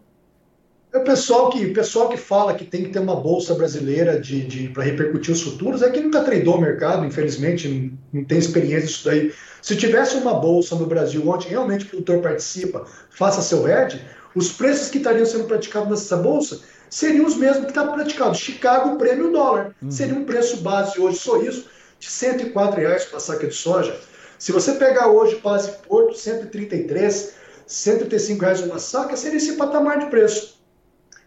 É 0.92 0.98
o 0.98 1.04
pessoal 1.04 1.50
que, 1.50 1.66
pessoal 1.68 2.08
que 2.08 2.16
fala 2.16 2.54
que 2.54 2.64
tem 2.64 2.84
que 2.84 2.90
ter 2.90 3.00
uma 3.00 3.16
bolsa 3.16 3.54
brasileira 3.54 4.20
de, 4.20 4.46
de 4.46 4.68
para 4.68 4.84
repercutir 4.84 5.34
os 5.34 5.42
futuros 5.42 5.82
é 5.82 5.90
que 5.90 6.00
nunca 6.00 6.22
treinou 6.22 6.56
o 6.56 6.60
mercado, 6.60 7.04
infelizmente, 7.04 7.68
não, 7.68 7.98
não 8.20 8.24
tem 8.24 8.38
experiência 8.38 8.86
disso 8.86 9.04
daí. 9.04 9.32
Se 9.60 9.76
tivesse 9.76 10.16
uma 10.16 10.34
bolsa 10.34 10.76
no 10.76 10.86
Brasil 10.86 11.28
onde 11.28 11.48
realmente 11.48 11.84
o 11.86 11.88
produtor 11.88 12.20
participa, 12.20 12.86
faça 13.10 13.42
seu 13.42 13.66
hedge, 13.66 14.00
os 14.34 14.52
preços 14.52 14.88
que 14.88 14.98
estariam 14.98 15.26
sendo 15.26 15.44
praticados 15.44 15.88
nessa 15.88 16.16
bolsa 16.16 16.60
seriam 16.88 17.26
os 17.26 17.36
mesmos 17.36 17.64
que 17.64 17.70
está 17.72 17.86
praticado. 17.86 18.34
Chicago, 18.34 18.96
prêmio 18.96 19.32
dólar. 19.32 19.74
Uhum. 19.82 19.90
Seria 19.90 20.14
um 20.14 20.24
preço 20.24 20.58
base 20.58 21.00
hoje, 21.00 21.18
sorriso, 21.18 21.64
de 21.98 22.08
104 22.08 22.80
reais 22.80 23.04
para 23.04 23.18
saca 23.18 23.46
de 23.46 23.54
soja. 23.54 23.98
Se 24.38 24.52
você 24.52 24.72
pegar 24.74 25.08
hoje 25.08 25.40
base 25.42 25.72
Porto, 25.88 26.14
133, 26.14 27.34
135 27.66 28.40
reais 28.40 28.62
uma 28.62 28.78
saca, 28.78 29.16
seria 29.16 29.38
esse 29.38 29.56
patamar 29.56 29.98
de 29.98 30.06
preço. 30.06 30.60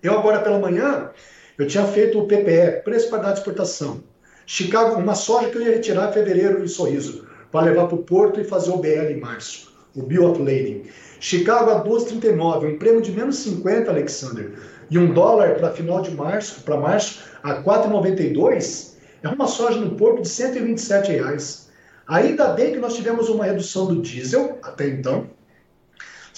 Eu 0.01 0.17
agora 0.17 0.39
pela 0.39 0.58
manhã, 0.58 1.12
eu 1.58 1.67
tinha 1.67 1.86
feito 1.86 2.17
o 2.17 2.25
PPE, 2.25 2.84
preço 2.84 3.10
para 3.10 3.24
dar 3.24 3.31
de 3.34 3.39
exportação. 3.39 4.01
Chicago, 4.46 5.00
uma 5.00 5.13
soja 5.13 5.50
que 5.50 5.58
eu 5.58 5.62
ia 5.62 5.74
retirar 5.74 6.10
em 6.10 6.13
fevereiro 6.13 6.63
em 6.63 6.67
Sorriso, 6.67 7.27
para 7.51 7.65
levar 7.65 7.88
para 7.88 7.96
o 7.96 8.03
Porto 8.03 8.39
e 8.39 8.46
fazer 8.46 8.72
o 8.72 8.77
BL 8.77 9.12
em 9.12 9.19
março, 9.19 9.74
o 9.96 10.01
Bill 10.01 10.31
of 10.31 10.39
Lading. 10.39 10.86
Chicago 11.19 11.72
a 11.72 11.84
12,39, 11.84 12.75
um 12.75 12.79
prêmio 12.79 13.01
de 13.01 13.12
menos 13.12 13.36
50, 13.39 13.91
Alexander. 13.91 14.53
E 14.89 14.98
um 14.98 15.13
dólar 15.13 15.55
para 15.55 15.72
final 15.72 16.01
de 16.01 16.12
março, 16.12 16.62
para 16.62 16.77
março, 16.77 17.19
a 17.43 17.62
4,92 17.62 18.93
é 19.22 19.27
uma 19.27 19.48
soja 19.48 19.79
no 19.79 19.96
porto 19.96 20.22
de 20.22 20.29
127 20.29 21.12
reais. 21.12 21.69
Ainda 22.08 22.48
bem 22.53 22.72
que 22.72 22.79
nós 22.79 22.96
tivemos 22.96 23.27
uma 23.27 23.43
redução 23.43 23.88
do 23.88 24.01
diesel 24.01 24.58
até 24.63 24.88
então. 24.88 25.29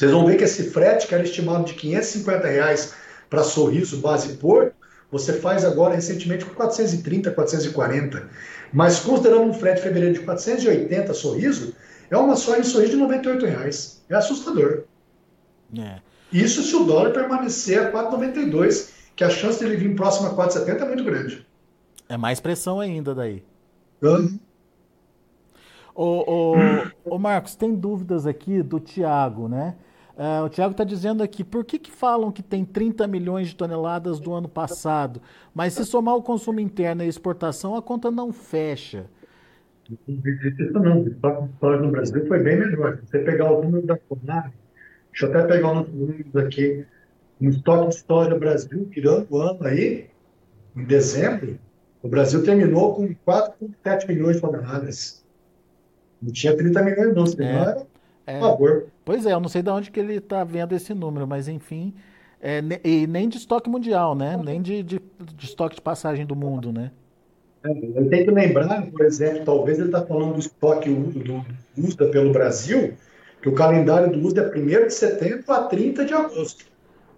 Vocês 0.01 0.12
vão 0.12 0.25
ver 0.25 0.36
que 0.36 0.43
esse 0.43 0.72
frete, 0.72 1.05
que 1.05 1.13
era 1.13 1.24
estimado 1.24 1.63
de 1.63 1.75
550 1.75 2.48
reais 2.48 2.96
para 3.29 3.43
Sorriso, 3.43 3.98
base 3.98 4.34
Porto, 4.38 4.74
você 5.12 5.34
faz 5.34 5.63
agora 5.63 5.93
recentemente 5.93 6.43
com 6.43 6.55
430, 6.55 7.29
440. 7.29 8.27
Mas 8.74 9.00
considerando 9.01 9.43
um 9.43 9.53
frete 9.53 9.79
fevereiro 9.79 10.15
de 10.15 10.22
480 10.22 11.13
Sorriso, 11.13 11.75
é 12.10 12.17
uma 12.17 12.36
soja 12.36 12.62
em 12.62 12.63
Sorriso 12.63 12.93
de 12.93 12.98
98 12.98 13.46
reais. 13.46 14.01
É 14.10 14.15
assustador. 14.15 14.86
É. 15.77 16.00
Isso 16.34 16.63
se 16.63 16.75
o 16.75 16.84
dólar 16.84 17.12
permanecer 17.12 17.79
a 17.79 17.91
4,92, 17.91 18.89
que 19.15 19.24
a 19.24 19.29
chance 19.29 19.60
dele 19.60 19.75
vir 19.75 19.96
próximo 19.96 20.29
a 20.29 20.36
4,70 20.36 20.81
é 20.81 20.86
muito 20.88 21.03
grande. 21.03 21.48
É 22.10 22.17
mais 22.17 22.39
pressão 22.39 22.79
ainda 22.79 23.13
daí. 23.13 23.43
Ô, 25.93 26.55
ô, 27.05 27.20
Marcos, 27.20 27.53
tem 27.53 27.75
dúvidas 27.75 28.25
aqui 28.25 28.63
do 28.63 28.79
Tiago, 28.79 29.48
né? 29.48 29.75
Uh, 30.18 30.46
o 30.46 30.50
Tiago 30.50 30.72
está 30.72 30.84
dizendo 30.84 31.24
aqui, 31.24 31.44
por 31.44 31.63
que, 31.63 31.80
que 31.80 31.91
falam 31.91 32.32
que 32.32 32.44
tem 32.44 32.65
30 32.65 33.08
milhões 33.08 33.48
de 33.48 33.56
toneladas 33.56 34.20
do 34.20 34.34
ano 34.34 34.50
passado, 34.50 35.22
mas 35.53 35.74
se 35.74 35.86
somar 35.86 36.15
o 36.15 36.22
consumo 36.22 36.60
interno 36.60 37.01
e 37.01 37.06
a 37.06 37.10
exportação, 37.10 37.75
a 37.75 37.82
conta 37.82 38.12
não 38.12 38.32
fecha? 38.32 39.06
Isso 40.08 40.74
não, 40.74 41.01
o 41.01 41.77
no 41.77 41.91
Brasil 41.91 42.25
foi 42.27 42.44
bem 42.44 42.60
melhor. 42.60 42.98
Se 42.98 43.08
você 43.08 43.20
pegar 43.20 43.51
o 43.51 43.63
número 43.63 43.86
da 43.86 43.98
Conab, 43.98 44.51
Deixa 45.12 45.25
eu 45.25 45.30
até 45.30 45.56
pegar 45.56 45.72
um 45.72 45.84
números 45.84 46.36
aqui. 46.36 46.86
No 47.39 47.50
estoque 47.50 47.89
de 47.89 48.00
soja 48.06 48.38
Brasil, 48.38 48.88
tirando 48.91 49.27
o 49.30 49.38
ano 49.38 49.63
aí, 49.63 50.08
em 50.75 50.84
dezembro, 50.86 51.60
o 52.01 52.08
Brasil 52.08 52.44
terminou 52.44 52.96
com 52.96 53.13
4,7 53.27 54.08
milhões 54.08 54.36
de 54.36 54.41
toneladas. 54.41 55.24
Não 56.22 56.32
tinha 56.32 56.56
30 56.56 56.84
milhões, 56.84 57.15
não, 57.15 57.25
senão 57.25 57.48
é, 57.48 57.62
era 57.62 57.88
é, 58.25 58.40
favor. 58.40 58.88
Pois 59.04 59.25
é, 59.25 59.34
eu 59.34 59.40
não 59.40 59.50
sei 59.50 59.62
de 59.62 59.70
onde 59.70 59.92
que 59.92 60.00
ele 60.00 60.16
está 60.16 60.44
vendo 60.44 60.74
esse 60.74 60.94
número, 60.94 61.28
mas 61.28 61.48
enfim. 61.48 61.94
É, 62.42 62.62
e 62.84 63.06
nem 63.06 63.30
de 63.30 63.38
estoque 63.38 63.70
mundial, 63.70 64.16
né? 64.16 64.40
Nem 64.44 64.62
de, 64.62 64.82
de, 64.82 65.01
de 65.36 65.46
estoque 65.46 65.75
de 65.75 65.82
passagem 65.82 66.25
do 66.25 66.36
mundo, 66.36 66.72
né? 66.72 66.92
É, 67.63 67.70
eu 67.70 68.10
tenho 68.10 68.25
que 68.25 68.32
lembrar, 68.32 68.90
por 68.90 69.06
exemplo, 69.06 69.46
talvez 69.46 69.78
ele 69.78 69.88
está 69.88 70.04
falando 70.04 70.34
do 70.34 70.40
estoque 70.40 70.90
do 70.90 71.46
USDA 71.78 72.08
pelo 72.08 72.32
Brasil, 72.32 72.94
que 73.42 73.50
o 73.50 73.54
calendário 73.54 74.12
do 74.12 74.25
USDA 74.25 74.51
é 74.56 74.60
1 74.60 74.88
de 74.88 74.94
setembro 74.94 75.44
a 75.51 75.63
30 75.63 76.06
de 76.06 76.13
agosto. 76.13 76.66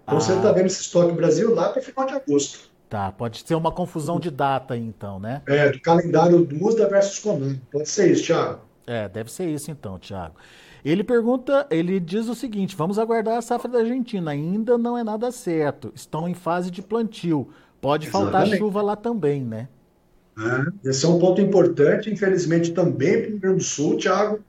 Então 0.03 0.17
ah. 0.17 0.19
você 0.19 0.33
está 0.33 0.51
vendo 0.51 0.65
esse 0.65 0.81
estoque 0.81 1.13
Brasil 1.13 1.53
lá 1.55 1.69
para 1.69 1.81
final 1.81 2.05
de 2.05 2.13
agosto. 2.13 2.71
Tá, 2.89 3.11
pode 3.11 3.43
ser 3.47 3.55
uma 3.55 3.71
confusão 3.71 4.19
de 4.19 4.29
data 4.29 4.77
então, 4.77 5.19
né? 5.19 5.41
É, 5.47 5.71
do 5.71 5.79
calendário 5.81 6.45
do 6.45 6.63
USDA 6.63 6.89
versus 6.89 7.19
Conan. 7.19 7.55
Pode 7.71 7.89
ser 7.89 8.11
isso, 8.11 8.25
Thiago. 8.25 8.59
É, 8.85 9.07
deve 9.07 9.31
ser 9.31 9.47
isso 9.47 9.71
então, 9.71 9.97
Thiago. 9.97 10.35
Ele 10.83 11.03
pergunta, 11.03 11.65
ele 11.69 11.99
diz 11.99 12.27
o 12.27 12.35
seguinte: 12.35 12.75
vamos 12.75 12.99
aguardar 12.99 13.37
a 13.37 13.41
safra 13.41 13.71
da 13.71 13.79
Argentina. 13.79 14.31
Ainda 14.31 14.77
não 14.77 14.97
é 14.97 15.03
nada 15.03 15.31
certo. 15.31 15.91
Estão 15.95 16.27
em 16.27 16.33
fase 16.33 16.69
de 16.69 16.81
plantio. 16.81 17.47
Pode 17.79 18.07
Exatamente. 18.07 18.31
faltar 18.33 18.57
chuva 18.57 18.81
lá 18.81 18.95
também, 18.95 19.41
né? 19.41 19.67
É, 20.37 20.89
esse 20.89 21.05
é 21.05 21.07
um 21.07 21.19
ponto 21.19 21.39
importante, 21.39 22.09
infelizmente, 22.09 22.71
também 22.71 23.13
para 23.13 23.27
o 23.27 23.31
Rio 23.31 23.39
Grande 23.39 23.57
do 23.57 23.63
Sul, 23.63 23.97
Thiago. 23.97 24.39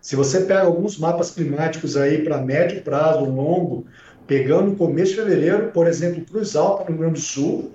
Se 0.00 0.16
você 0.16 0.40
pega 0.40 0.62
alguns 0.62 0.98
mapas 0.98 1.30
climáticos 1.30 1.96
aí 1.96 2.24
para 2.24 2.38
médio 2.38 2.82
prazo, 2.82 3.24
longo, 3.24 3.86
pegando 4.26 4.72
o 4.72 4.76
começo 4.76 5.12
de 5.12 5.16
fevereiro, 5.16 5.70
por 5.72 5.86
exemplo, 5.86 6.24
Cruz 6.24 6.56
Alta, 6.56 6.84
no 6.84 6.90
Rio 6.90 6.98
Grande 6.98 7.14
do 7.14 7.20
Sul, 7.20 7.70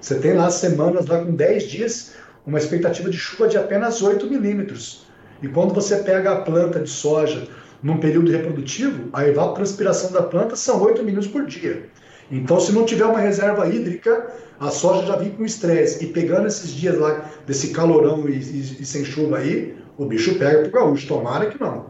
você 0.00 0.18
tem 0.18 0.34
lá 0.34 0.50
semanas 0.50 1.06
lá 1.06 1.24
com 1.24 1.34
10 1.34 1.64
dias, 1.64 2.14
uma 2.46 2.58
expectativa 2.58 3.08
de 3.08 3.16
chuva 3.16 3.48
de 3.48 3.56
apenas 3.56 4.02
8 4.02 4.28
milímetros. 4.28 5.06
E 5.42 5.48
quando 5.48 5.74
você 5.74 5.96
pega 5.96 6.32
a 6.32 6.40
planta 6.42 6.80
de 6.80 6.90
soja 6.90 7.48
num 7.82 7.98
período 7.98 8.30
reprodutivo, 8.30 9.08
a 9.12 9.26
evapotranspiração 9.26 10.12
da 10.12 10.22
planta 10.22 10.54
são 10.56 10.82
8 10.82 11.02
minutos 11.02 11.28
por 11.28 11.46
dia. 11.46 11.90
Então, 12.30 12.58
se 12.60 12.72
não 12.72 12.84
tiver 12.86 13.04
uma 13.04 13.18
reserva 13.18 13.68
hídrica, 13.68 14.32
a 14.58 14.70
soja 14.70 15.06
já 15.06 15.16
vem 15.16 15.30
com 15.30 15.44
estresse. 15.44 16.04
E 16.04 16.08
pegando 16.08 16.46
esses 16.46 16.70
dias 16.70 16.98
lá, 16.98 17.30
desse 17.46 17.72
calorão 17.72 18.28
e, 18.28 18.34
e, 18.34 18.60
e 18.80 18.84
sem 18.86 19.04
chuva 19.04 19.38
aí, 19.38 19.76
o 19.98 20.06
bicho 20.06 20.38
pega 20.38 20.62
pro 20.62 20.70
gaúcho. 20.70 21.08
Tomara 21.08 21.50
que 21.50 21.60
não. 21.60 21.86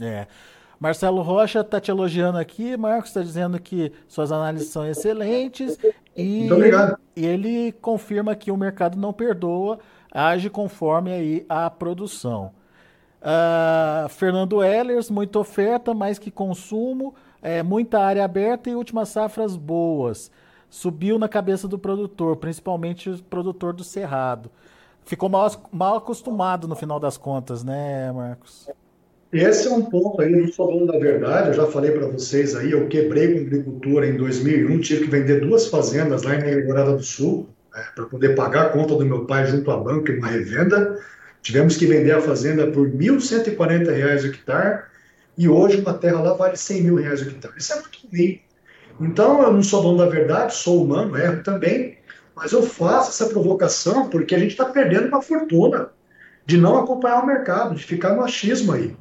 É. 0.00 0.26
Marcelo 0.78 1.22
Rocha 1.22 1.60
está 1.60 1.80
te 1.80 1.90
elogiando 1.90 2.36
aqui, 2.36 2.76
Marcos 2.76 3.08
está 3.08 3.22
dizendo 3.22 3.58
que 3.58 3.90
suas 4.06 4.30
análises 4.30 4.68
são 4.68 4.86
excelentes 4.86 5.78
e, 6.14 6.40
Muito 6.40 6.54
obrigado. 6.54 6.98
e 7.16 7.24
ele 7.24 7.72
confirma 7.80 8.34
que 8.34 8.50
o 8.50 8.56
mercado 8.58 8.98
não 8.98 9.10
perdoa, 9.10 9.78
age 10.12 10.50
conforme 10.50 11.10
aí 11.12 11.46
a 11.48 11.70
produção. 11.70 12.52
Uh, 13.22 14.08
Fernando 14.10 14.62
Ehlers, 14.62 15.10
muita 15.10 15.38
oferta, 15.38 15.92
mais 15.94 16.18
que 16.18 16.30
consumo, 16.30 17.14
é, 17.42 17.62
muita 17.62 17.98
área 18.00 18.24
aberta 18.24 18.70
e 18.70 18.74
últimas 18.74 19.08
safras 19.08 19.56
boas. 19.56 20.30
Subiu 20.68 21.18
na 21.18 21.28
cabeça 21.28 21.66
do 21.66 21.78
produtor, 21.78 22.36
principalmente 22.36 23.10
o 23.10 23.22
produtor 23.22 23.72
do 23.72 23.84
Cerrado. 23.84 24.50
Ficou 25.04 25.28
mal, 25.28 25.50
mal 25.72 25.96
acostumado 25.96 26.66
no 26.66 26.74
final 26.74 26.98
das 26.98 27.16
contas, 27.16 27.62
né, 27.62 28.10
Marcos? 28.12 28.68
Esse 29.32 29.68
é 29.68 29.70
um 29.70 29.82
ponto 29.82 30.20
aí, 30.22 30.30
não 30.30 30.66
dono 30.66 30.86
da 30.86 30.98
verdade, 30.98 31.48
eu 31.48 31.54
já 31.54 31.66
falei 31.66 31.90
para 31.90 32.06
vocês 32.06 32.54
aí, 32.54 32.70
eu 32.70 32.88
quebrei 32.88 33.34
com 33.34 33.46
agricultura 33.46 34.06
em 34.06 34.16
2001, 34.16 34.80
tive 34.80 35.04
que 35.04 35.10
vender 35.10 35.40
duas 35.40 35.66
fazendas 35.66 36.22
lá 36.22 36.36
em 36.36 36.48
Eldorado 36.48 36.96
do 36.96 37.02
Sul, 37.02 37.48
né, 37.74 37.84
para 37.94 38.06
poder 38.06 38.34
pagar 38.34 38.66
a 38.66 38.68
conta 38.70 38.94
do 38.94 39.04
meu 39.04 39.26
pai 39.26 39.46
junto 39.46 39.70
à 39.70 39.76
banca 39.76 40.12
em 40.12 40.18
uma 40.18 40.28
revenda. 40.28 40.98
Tivemos 41.46 41.76
que 41.76 41.86
vender 41.86 42.10
a 42.10 42.20
fazenda 42.20 42.66
por 42.66 42.88
R$ 42.88 42.98
1.140 42.98 44.24
o 44.24 44.26
hectare 44.26 44.82
e 45.38 45.48
hoje 45.48 45.80
uma 45.80 45.94
terra 45.94 46.20
lá 46.20 46.34
vale 46.34 46.56
100 46.56 46.82
mil 46.82 46.96
reais 46.96 47.22
o 47.22 47.28
hectare. 47.28 47.54
Isso 47.56 47.72
é 47.72 47.76
muito 47.76 47.98
ruim. 48.10 48.40
Então, 49.00 49.40
eu 49.40 49.52
não 49.52 49.62
sou 49.62 49.80
dono 49.80 49.98
da 49.98 50.06
verdade, 50.06 50.56
sou 50.56 50.82
humano, 50.82 51.16
erro 51.16 51.44
também, 51.44 51.98
mas 52.34 52.50
eu 52.50 52.64
faço 52.64 53.10
essa 53.10 53.32
provocação 53.32 54.08
porque 54.08 54.34
a 54.34 54.40
gente 54.40 54.50
está 54.50 54.64
perdendo 54.64 55.06
uma 55.06 55.22
fortuna 55.22 55.90
de 56.44 56.56
não 56.56 56.80
acompanhar 56.80 57.22
o 57.22 57.26
mercado, 57.26 57.76
de 57.76 57.84
ficar 57.84 58.16
no 58.16 58.24
achismo 58.24 58.72
aí. 58.72 58.96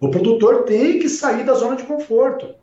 O 0.00 0.10
produtor 0.10 0.64
tem 0.64 0.98
que 0.98 1.08
sair 1.08 1.44
da 1.44 1.54
zona 1.54 1.76
de 1.76 1.84
conforto. 1.84 2.56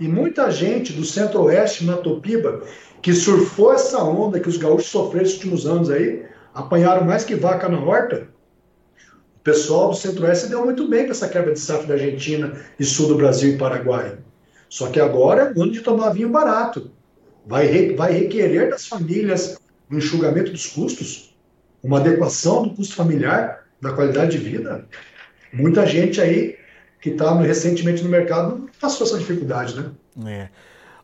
E 0.00 0.08
muita 0.08 0.50
gente 0.50 0.92
do 0.92 1.04
centro-oeste, 1.04 1.84
na 1.84 1.98
Topiba, 1.98 2.64
que 3.00 3.12
surfou 3.12 3.72
essa 3.72 4.02
onda 4.02 4.40
que 4.40 4.48
os 4.48 4.56
gaúchos 4.56 4.90
sofreram 4.90 5.26
nos 5.26 5.34
últimos 5.34 5.66
anos 5.66 5.88
aí, 5.88 6.24
apanharam 6.52 7.04
mais 7.04 7.24
que 7.24 7.36
vaca 7.36 7.68
na 7.68 7.78
horta, 7.78 8.31
o 9.42 9.44
pessoal 9.44 9.90
do 9.90 9.96
Centro-Oeste 9.96 10.48
deu 10.48 10.64
muito 10.64 10.86
bem 10.86 11.04
com 11.04 11.10
essa 11.10 11.28
quebra 11.28 11.52
de 11.52 11.58
safra 11.58 11.88
da 11.88 11.94
Argentina 11.94 12.52
e 12.78 12.84
sul 12.84 13.08
do 13.08 13.16
Brasil 13.16 13.52
e 13.52 13.58
Paraguai. 13.58 14.16
Só 14.68 14.86
que 14.86 15.00
agora 15.00 15.52
é 15.54 15.58
o 15.58 15.62
ano 15.64 15.72
de 15.72 15.80
tomar 15.80 16.10
vinho 16.10 16.28
barato. 16.28 16.92
Vai, 17.44 17.92
vai 17.96 18.12
requerer 18.12 18.70
das 18.70 18.86
famílias 18.86 19.58
um 19.90 19.98
enxugamento 19.98 20.52
dos 20.52 20.68
custos, 20.68 21.34
uma 21.82 21.98
adequação 21.98 22.62
do 22.62 22.70
custo 22.70 22.94
familiar, 22.94 23.64
da 23.80 23.92
qualidade 23.92 24.38
de 24.38 24.38
vida. 24.38 24.86
Muita 25.52 25.84
gente 25.86 26.20
aí 26.20 26.56
que 27.00 27.10
está 27.10 27.36
recentemente 27.40 28.00
no 28.04 28.08
mercado 28.08 28.70
passou 28.80 29.04
essa 29.04 29.18
dificuldade, 29.18 29.74
né? 29.74 29.90
É. 30.24 30.48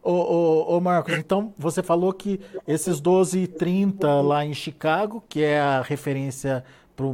Ô, 0.01 0.13
ô, 0.13 0.77
ô, 0.77 0.81
Marcos, 0.81 1.15
então 1.15 1.53
você 1.59 1.83
falou 1.83 2.13
que 2.13 2.39
esses 2.69 3.03
12,30 3.03 4.23
lá 4.23 4.45
em 4.45 4.55
Chicago, 4.55 5.25
que 5.29 5.43
é 5.43 5.59
a 5.59 5.83
referência 5.83 6.65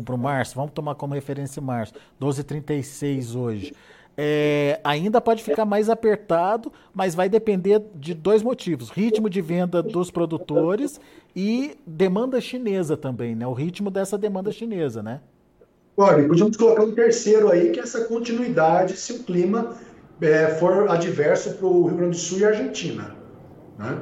para 0.04 0.16
março, 0.16 0.54
vamos 0.54 0.72
tomar 0.72 0.94
como 0.94 1.14
referência 1.14 1.60
março, 1.60 1.94
12,36 2.20 3.36
hoje. 3.36 3.72
É, 4.16 4.80
ainda 4.84 5.20
pode 5.20 5.42
ficar 5.42 5.64
mais 5.64 5.90
apertado, 5.90 6.72
mas 6.94 7.16
vai 7.16 7.28
depender 7.28 7.82
de 7.94 8.14
dois 8.14 8.42
motivos: 8.42 8.90
ritmo 8.90 9.28
de 9.28 9.40
venda 9.40 9.82
dos 9.82 10.10
produtores 10.10 11.00
e 11.34 11.76
demanda 11.84 12.40
chinesa 12.40 12.96
também, 12.96 13.34
né? 13.34 13.46
O 13.46 13.52
ritmo 13.52 13.90
dessa 13.90 14.16
demanda 14.16 14.52
chinesa, 14.52 15.02
né? 15.02 15.20
Olha, 15.96 16.26
podemos 16.26 16.56
colocar 16.56 16.84
um 16.84 16.92
terceiro 16.92 17.50
aí, 17.50 17.70
que 17.70 17.80
é 17.80 17.82
essa 17.82 18.04
continuidade 18.04 18.96
se 18.96 19.12
o 19.12 19.22
clima 19.24 19.76
é, 20.20 20.48
for 20.48 20.88
adverso 20.90 21.54
para 21.54 21.66
o 21.66 21.86
Rio 21.86 21.96
Grande 21.96 22.16
do 22.16 22.22
Sul 22.22 22.38
e 22.38 22.44
Argentina. 22.44 23.14
Né? 23.78 23.98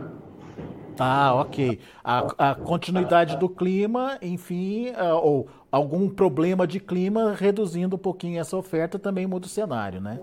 Ah, 1.04 1.34
ok. 1.34 1.80
A, 2.04 2.50
a 2.50 2.54
continuidade 2.54 3.36
do 3.36 3.48
clima, 3.48 4.18
enfim, 4.22 4.92
ou 5.20 5.48
algum 5.70 6.08
problema 6.08 6.64
de 6.64 6.78
clima 6.78 7.34
reduzindo 7.36 7.96
um 7.96 7.98
pouquinho 7.98 8.40
essa 8.40 8.56
oferta 8.56 9.00
também 9.00 9.26
muda 9.26 9.46
o 9.46 9.48
cenário, 9.48 10.00
né? 10.00 10.20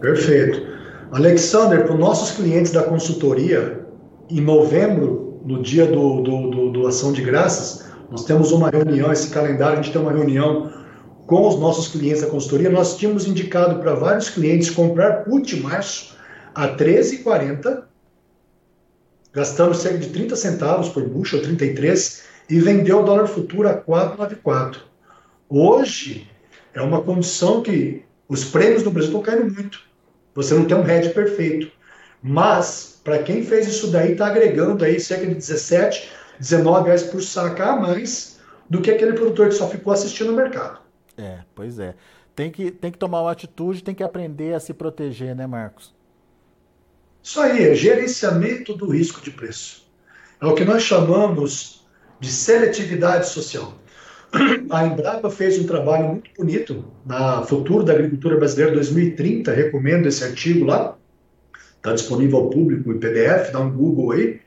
Perfeito. 0.00 0.60
Alexander, 1.12 1.84
para 1.84 1.94
os 1.94 2.00
nossos 2.00 2.36
clientes 2.36 2.72
da 2.72 2.82
consultoria, 2.82 3.86
em 4.28 4.40
novembro, 4.40 5.40
no 5.44 5.62
dia 5.62 5.86
do, 5.86 6.20
do, 6.20 6.50
do, 6.50 6.70
do 6.72 6.86
Ação 6.88 7.12
de 7.12 7.22
Graças, 7.22 7.88
nós 8.10 8.24
temos 8.24 8.50
uma 8.50 8.70
reunião, 8.70 9.12
esse 9.12 9.30
calendário, 9.30 9.78
a 9.78 9.82
gente 9.82 9.92
tem 9.92 10.02
uma 10.02 10.12
reunião 10.12 10.68
com 11.28 11.46
os 11.46 11.60
nossos 11.60 11.86
clientes 11.86 12.22
da 12.22 12.28
consultoria. 12.28 12.68
Nós 12.68 12.96
tínhamos 12.96 13.28
indicado 13.28 13.78
para 13.78 13.94
vários 13.94 14.30
clientes 14.30 14.68
comprar 14.68 15.22
put 15.22 15.60
março 15.60 16.16
a 16.56 16.66
13,40 16.66 17.91
gastando 19.32 19.74
cerca 19.74 19.98
de 19.98 20.10
30 20.10 20.36
centavos 20.36 20.88
por 20.88 21.08
bushel, 21.08 21.42
33, 21.42 22.24
e 22.50 22.60
vendeu 22.60 23.00
o 23.00 23.02
dólar 23.02 23.26
futuro 23.26 23.68
a 23.68 23.74
4,94. 23.74 24.78
Hoje 25.48 26.30
é 26.74 26.82
uma 26.82 27.02
condição 27.02 27.62
que 27.62 28.04
os 28.28 28.44
prêmios 28.44 28.82
no 28.82 28.90
Brasil 28.90 29.10
estão 29.10 29.22
caindo 29.22 29.52
muito. 29.52 29.80
Você 30.34 30.54
não 30.54 30.64
tem 30.64 30.76
um 30.76 30.88
hedge 30.88 31.10
perfeito. 31.10 31.70
Mas, 32.22 33.00
para 33.02 33.22
quem 33.22 33.42
fez 33.42 33.66
isso 33.66 33.90
daí, 33.90 34.12
está 34.12 34.28
agregando 34.28 34.84
aí 34.84 35.00
cerca 35.00 35.26
de 35.26 35.34
17, 35.34 36.10
19 36.38 36.86
reais 36.86 37.02
por 37.02 37.22
saca 37.22 37.72
a 37.72 37.76
mais 37.76 38.40
do 38.70 38.80
que 38.80 38.90
aquele 38.90 39.12
produtor 39.12 39.48
que 39.48 39.54
só 39.54 39.68
ficou 39.68 39.92
assistindo 39.92 40.32
o 40.32 40.36
mercado. 40.36 40.78
É, 41.18 41.40
pois 41.54 41.78
é. 41.78 41.94
Tem 42.34 42.50
que, 42.50 42.70
tem 42.70 42.90
que 42.90 42.98
tomar 42.98 43.22
uma 43.22 43.32
atitude, 43.32 43.84
tem 43.84 43.94
que 43.94 44.02
aprender 44.02 44.54
a 44.54 44.60
se 44.60 44.72
proteger, 44.72 45.34
né, 45.34 45.46
Marcos? 45.46 45.92
Isso 47.22 47.40
aí 47.40 47.68
é 47.68 47.74
gerenciamento 47.74 48.74
do 48.74 48.90
risco 48.90 49.20
de 49.20 49.30
preço. 49.30 49.86
É 50.40 50.46
o 50.46 50.54
que 50.54 50.64
nós 50.64 50.82
chamamos 50.82 51.86
de 52.18 52.30
seletividade 52.30 53.28
social. 53.28 53.78
A 54.70 54.86
Embrapa 54.86 55.30
fez 55.30 55.58
um 55.58 55.66
trabalho 55.66 56.08
muito 56.08 56.30
bonito 56.36 56.84
na 57.04 57.42
Futuro 57.42 57.84
da 57.84 57.92
Agricultura 57.92 58.36
Brasileira 58.36 58.72
2030, 58.72 59.52
recomendo 59.52 60.08
esse 60.08 60.24
artigo 60.24 60.64
lá, 60.64 60.96
está 61.76 61.92
disponível 61.92 62.38
ao 62.38 62.50
público 62.50 62.90
em 62.92 62.98
PDF, 62.98 63.52
dá 63.52 63.60
um 63.60 63.70
Google 63.70 64.12
aí, 64.12 64.40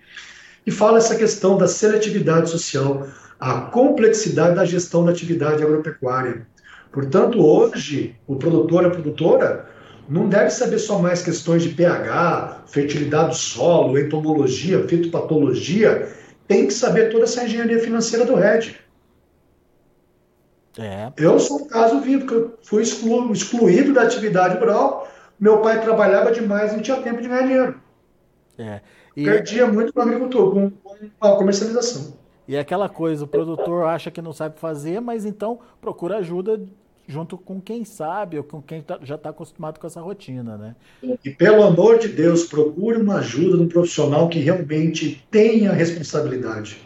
e 0.65 0.71
fala 0.71 0.97
essa 0.97 1.15
questão 1.15 1.57
da 1.57 1.67
seletividade 1.67 2.49
social, 2.49 3.07
a 3.39 3.61
complexidade 3.61 4.55
da 4.55 4.65
gestão 4.65 5.05
da 5.05 5.11
atividade 5.11 5.61
agropecuária. 5.63 6.47
Portanto, 6.91 7.45
hoje, 7.45 8.15
o 8.25 8.35
produtor, 8.37 8.85
a 8.85 8.89
produtora, 8.89 9.69
não 10.07 10.29
deve 10.29 10.49
saber 10.49 10.79
só 10.79 10.99
mais 10.99 11.21
questões 11.21 11.63
de 11.63 11.69
pH, 11.69 12.63
fertilidade 12.67 13.29
do 13.29 13.35
solo, 13.35 13.97
entomologia, 13.97 14.87
fitopatologia, 14.87 16.11
tem 16.47 16.67
que 16.67 16.73
saber 16.73 17.11
toda 17.11 17.23
essa 17.23 17.43
engenharia 17.43 17.79
financeira 17.79 18.25
do 18.25 18.35
RED. 18.35 18.75
É. 20.77 21.11
Eu 21.17 21.39
sou 21.39 21.61
um 21.61 21.67
caso 21.67 22.01
vivo, 22.01 22.27
que 22.27 22.33
eu 22.33 22.57
fui 22.61 22.83
exclu 22.83 23.31
excluído 23.31 23.93
da 23.93 24.03
atividade 24.03 24.57
rural. 24.57 25.07
Meu 25.39 25.61
pai 25.61 25.81
trabalhava 25.81 26.31
demais 26.31 26.71
e 26.71 26.75
não 26.75 26.83
tinha 26.83 27.01
tempo 27.01 27.21
de 27.21 27.27
ganhar 27.27 27.43
dinheiro. 27.43 27.81
É. 28.57 28.81
E... 29.15 29.23
Perdia 29.23 29.67
muito 29.67 29.93
com 29.93 30.01
agricultor, 30.01 30.51
com, 30.51 30.69
com 30.69 31.27
a 31.27 31.37
comercialização. 31.37 32.13
E 32.47 32.55
é 32.55 32.59
aquela 32.59 32.87
coisa, 32.87 33.23
o 33.23 33.27
produtor 33.27 33.85
acha 33.87 34.11
que 34.11 34.21
não 34.21 34.31
sabe 34.31 34.59
fazer, 34.59 34.99
mas 34.99 35.25
então 35.25 35.59
procura 35.81 36.17
ajuda 36.17 36.61
junto 37.07 37.37
com 37.37 37.61
quem 37.61 37.85
sabe 37.85 38.37
ou 38.37 38.43
com 38.43 38.61
quem 38.61 38.81
tá, 38.81 38.99
já 39.03 39.15
está 39.15 39.29
acostumado 39.29 39.79
com 39.79 39.87
essa 39.87 40.01
rotina, 40.01 40.57
né? 40.57 40.75
E 41.23 41.29
pelo 41.29 41.63
amor 41.63 41.99
de 41.99 42.07
Deus, 42.07 42.45
procure 42.45 42.97
uma 42.97 43.17
ajuda 43.17 43.57
de 43.57 43.63
um 43.63 43.67
profissional 43.67 44.27
que 44.27 44.39
realmente 44.39 45.25
tenha 45.29 45.71
responsabilidade, 45.71 46.77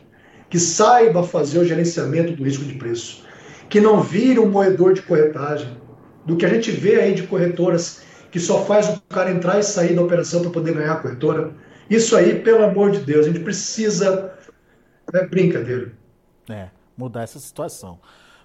que 0.50 0.60
saiba 0.60 1.24
fazer 1.24 1.60
o 1.60 1.66
gerenciamento 1.66 2.34
do 2.34 2.44
risco 2.44 2.66
de 2.66 2.76
preço, 2.76 3.24
que 3.70 3.80
não 3.80 4.02
vire 4.02 4.40
um 4.40 4.50
moedor 4.50 4.94
de 4.94 5.02
corretagem, 5.02 5.78
do 6.26 6.36
que 6.36 6.46
a 6.46 6.50
gente 6.50 6.72
vê 6.72 7.00
aí 7.00 7.14
de 7.14 7.24
corretoras 7.24 8.04
que 8.32 8.40
só 8.40 8.64
faz 8.66 8.90
o 8.90 9.02
cara 9.02 9.32
entrar 9.32 9.60
e 9.60 9.64
sair 9.64 9.96
da 9.96 10.02
operação 10.02 10.42
para 10.42 10.52
poder 10.52 10.74
ganhar 10.74 10.94
a 10.94 10.98
corretora. 10.98 11.54
Isso 11.90 12.16
aí, 12.16 12.40
pelo 12.40 12.64
amor 12.64 12.92
de 12.92 13.00
Deus, 13.00 13.26
a 13.26 13.30
gente 13.30 13.44
precisa. 13.44 14.34
É 15.12 15.26
brincadeira. 15.26 15.92
É, 16.48 16.70
mudar 16.96 17.24
essa 17.24 17.40
situação. 17.40 18.00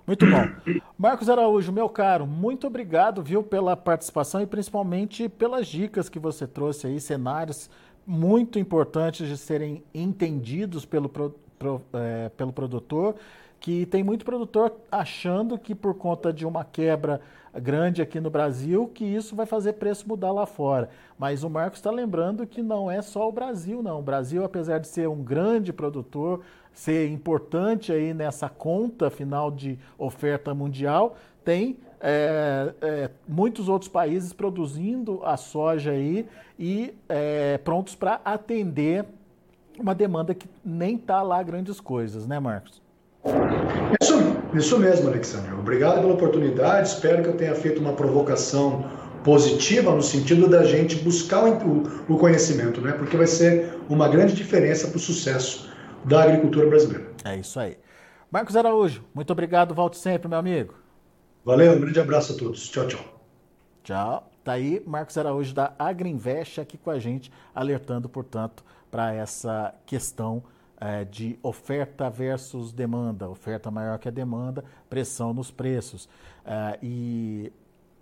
Muito 0.06 0.26
bom. 0.26 0.82
Marcos 0.98 1.30
Araújo, 1.30 1.72
meu 1.72 1.88
caro, 1.88 2.26
muito 2.26 2.66
obrigado, 2.66 3.22
viu, 3.22 3.42
pela 3.42 3.74
participação 3.74 4.42
e 4.42 4.46
principalmente 4.46 5.28
pelas 5.28 5.66
dicas 5.66 6.10
que 6.10 6.18
você 6.18 6.46
trouxe 6.46 6.86
aí, 6.86 7.00
cenários 7.00 7.70
muito 8.06 8.58
importantes 8.58 9.26
de 9.26 9.36
serem 9.36 9.82
entendidos 9.94 10.84
pelo, 10.84 11.08
pro, 11.08 11.34
pro, 11.58 11.80
é, 11.94 12.28
pelo 12.36 12.52
produtor, 12.52 13.16
que 13.58 13.86
tem 13.86 14.02
muito 14.02 14.26
produtor 14.26 14.74
achando 14.92 15.56
que 15.58 15.74
por 15.74 15.94
conta 15.94 16.30
de 16.30 16.44
uma 16.44 16.64
quebra 16.64 17.20
grande 17.60 18.02
aqui 18.02 18.20
no 18.20 18.30
Brasil, 18.30 18.90
que 18.92 19.04
isso 19.04 19.34
vai 19.36 19.46
fazer 19.46 19.74
preço 19.74 20.08
mudar 20.08 20.32
lá 20.32 20.46
fora. 20.46 20.90
Mas 21.18 21.44
o 21.44 21.50
Marcos 21.50 21.78
está 21.78 21.90
lembrando 21.90 22.46
que 22.46 22.62
não 22.62 22.90
é 22.90 23.00
só 23.02 23.28
o 23.28 23.32
Brasil, 23.32 23.82
não. 23.82 24.00
O 24.00 24.02
Brasil, 24.02 24.44
apesar 24.44 24.78
de 24.78 24.88
ser 24.88 25.08
um 25.08 25.22
grande 25.22 25.72
produtor, 25.72 26.40
ser 26.72 27.08
importante 27.08 27.92
aí 27.92 28.12
nessa 28.12 28.48
conta 28.48 29.10
final 29.10 29.50
de 29.50 29.78
oferta 29.96 30.52
mundial, 30.52 31.16
tem 31.44 31.78
é, 32.00 32.74
é, 32.82 33.10
muitos 33.26 33.68
outros 33.68 33.88
países 33.88 34.32
produzindo 34.32 35.20
a 35.24 35.36
soja 35.36 35.92
aí 35.92 36.26
e 36.58 36.94
é, 37.08 37.58
prontos 37.58 37.94
para 37.94 38.20
atender 38.24 39.06
uma 39.78 39.94
demanda 39.94 40.34
que 40.34 40.48
nem 40.64 40.96
está 40.96 41.22
lá 41.22 41.42
grandes 41.42 41.80
coisas, 41.80 42.26
né, 42.26 42.38
Marcos? 42.38 42.83
Isso, 44.00 44.14
isso 44.54 44.78
mesmo, 44.78 45.08
Alexandre. 45.08 45.52
Obrigado 45.54 46.00
pela 46.00 46.12
oportunidade. 46.12 46.88
Espero 46.88 47.22
que 47.22 47.28
eu 47.28 47.36
tenha 47.36 47.54
feito 47.54 47.80
uma 47.80 47.92
provocação 47.92 48.84
positiva 49.22 49.94
no 49.94 50.02
sentido 50.02 50.46
da 50.46 50.62
gente 50.64 50.96
buscar 50.96 51.44
o, 51.44 51.82
o 52.08 52.18
conhecimento, 52.18 52.80
né? 52.80 52.92
Porque 52.92 53.16
vai 53.16 53.26
ser 53.26 53.78
uma 53.88 54.06
grande 54.08 54.34
diferença 54.34 54.88
para 54.88 54.96
o 54.96 55.00
sucesso 55.00 55.70
da 56.04 56.24
agricultura 56.24 56.68
brasileira. 56.68 57.06
É 57.24 57.36
isso 57.36 57.58
aí. 57.58 57.78
Marcos 58.30 58.56
Araújo, 58.56 59.02
muito 59.14 59.32
obrigado, 59.32 59.74
volte 59.74 59.96
sempre, 59.96 60.28
meu 60.28 60.38
amigo. 60.38 60.74
Valeu, 61.44 61.72
um 61.72 61.80
grande 61.80 62.00
abraço 62.00 62.34
a 62.34 62.36
todos. 62.36 62.68
Tchau, 62.68 62.86
tchau. 62.86 63.04
Tchau. 63.82 64.30
Tá 64.42 64.52
aí 64.52 64.82
Marcos 64.86 65.16
Araújo 65.16 65.54
da 65.54 65.72
Agriinvest 65.78 66.60
aqui 66.60 66.76
com 66.76 66.90
a 66.90 66.98
gente, 66.98 67.32
alertando, 67.54 68.10
portanto, 68.10 68.62
para 68.90 69.14
essa 69.14 69.74
questão 69.86 70.42
é, 70.80 71.04
de 71.04 71.38
oferta 71.42 72.10
versus 72.10 72.72
demanda, 72.72 73.28
oferta 73.28 73.70
maior 73.70 73.98
que 73.98 74.08
a 74.08 74.10
demanda, 74.10 74.64
pressão 74.88 75.32
nos 75.32 75.50
preços. 75.50 76.08
É, 76.44 76.78
e 76.82 77.52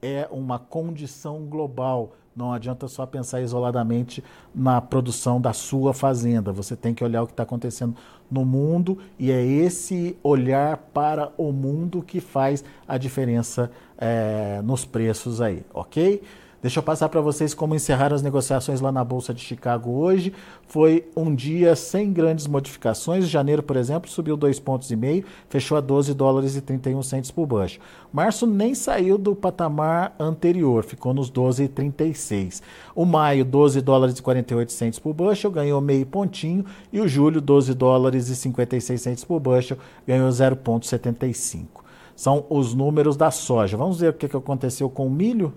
é 0.01 0.29
uma 0.31 0.59
condição 0.59 1.47
global 1.47 2.13
não 2.35 2.53
adianta 2.53 2.89
só 2.89 3.05
pensar 3.05 3.41
isoladamente 3.43 4.25
na 4.55 4.81
produção 4.81 5.41
da 5.41 5.53
sua 5.53 5.93
fazenda. 5.93 6.53
Você 6.53 6.75
tem 6.75 6.95
que 6.95 7.05
olhar 7.05 7.23
o 7.23 7.27
que 7.27 7.33
está 7.33 7.43
acontecendo 7.43 7.95
no 8.31 8.45
mundo 8.45 8.99
e 9.19 9.31
é 9.31 9.45
esse 9.45 10.17
olhar 10.23 10.79
para 10.95 11.31
o 11.37 11.53
mundo 11.53 12.03
que 12.03 12.21
faz 12.21 12.65
a 12.89 12.97
diferença 12.97 13.71
é, 13.99 14.61
nos 14.65 14.85
preços 14.85 15.41
aí, 15.41 15.63
ok? 15.75 16.23
Deixa 16.63 16.79
eu 16.79 16.83
passar 16.85 17.09
para 17.09 17.21
vocês 17.21 17.55
como 17.55 17.75
encerraram 17.75 18.15
as 18.15 18.23
negociações 18.23 18.81
lá 18.81 18.93
na 18.93 19.03
Bolsa 19.03 19.35
de 19.35 19.41
Chicago 19.41 19.91
hoje. 19.91 20.33
Foi 20.69 21.11
um 21.17 21.35
dia 21.35 21.75
sem 21.75 22.13
grandes 22.13 22.47
modificações. 22.47 23.29
Janeiro, 23.29 23.65
por 23.65 23.77
exemplo, 23.77 24.09
subiu 24.09 24.37
dois 24.37 24.61
pontos 24.61 24.89
e 24.93 24.95
meio, 24.95 25.25
fechou 25.49 25.77
a 25.77 25.81
12 25.81 26.15
dólares 26.15 26.55
e 26.55 26.61
31 26.61 27.03
centos 27.03 27.33
por 27.33 27.47
baixo. 27.47 27.81
Março 28.13 28.47
nem 28.47 28.77
saiu 28.77 29.19
do 29.19 29.35
patamar 29.35 30.15
anterior, 30.21 30.85
ficou 30.85 31.13
nos 31.13 31.29
12,36. 31.33 32.63
O 32.95 33.05
maio, 33.05 33.45
12 33.45 33.81
dólares 33.81 34.17
e 34.17 34.23
48 34.23 34.71
centos 34.71 34.99
por 35.01 35.13
bushel, 35.13 35.51
ganhou 35.51 35.81
meio 35.81 36.07
pontinho. 36.07 36.65
E 36.93 37.01
o 37.01 37.09
julho, 37.09 37.41
12 37.41 37.75
dólares 37.75 38.29
e 38.29 38.37
56 38.37 39.03
centos 39.03 39.25
por 39.25 39.41
bushel, 39.41 39.79
ganhou 40.07 40.29
0,75. 40.29 41.67
São 42.15 42.47
os 42.49 42.73
números 42.73 43.17
da 43.17 43.33
soja. 43.33 43.77
Vamos 43.77 43.99
ver 43.99 44.11
o 44.11 44.15
que 44.15 44.27
aconteceu 44.27 44.89
com 44.89 45.09
o 45.09 45.11
milho? 45.11 45.53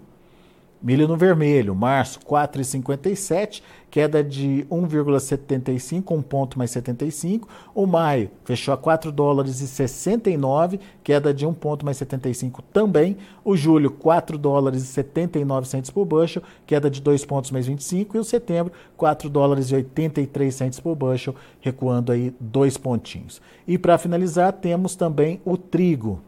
Milho 0.81 1.07
no 1.07 1.17
vermelho, 1.17 1.73
março 1.73 2.19
4,57, 2.19 3.63
queda 3.89 4.23
de 4.23 4.67
1,75, 4.69 6.11
um 6.11 6.21
ponto 6.21 6.59
mais 6.59 6.69
75. 6.71 7.47
O 7.73 7.87
maio 7.87 8.29
fechou 8.43 8.73
a 8.73 8.77
4 8.77 9.11
dólares 9.11 9.61
e 9.61 9.67
69, 9.67 10.79
queda 11.03 11.33
de 11.33 11.45
1 11.45 11.53
ponto 11.53 11.85
mais 11.85 11.97
75 11.97 12.61
também. 12.61 13.17
O 13.43 13.55
julho 13.55 13.89
4 13.89 14.37
dólares 14.37 14.83
e 14.83 14.87
79 14.87 15.67
centos 15.67 15.89
por 15.89 16.05
bushel, 16.05 16.43
queda 16.67 16.89
de 16.89 17.01
2 17.01 17.25
pontos 17.25 17.51
mais 17.51 17.65
25. 17.65 18.17
E 18.17 18.19
o 18.19 18.23
setembro 18.23 18.73
4 18.97 19.29
dólares 19.29 19.71
e 19.71 19.75
83 19.75 20.53
centos 20.53 20.79
por 20.79 20.93
bushel, 20.93 21.33
recuando 21.61 22.11
aí 22.11 22.35
dois 22.39 22.77
pontinhos. 22.77 23.41
E 23.65 23.77
para 23.77 23.97
finalizar 23.97 24.53
temos 24.53 24.95
também 24.95 25.41
o 25.43 25.57
trigo. 25.57 26.21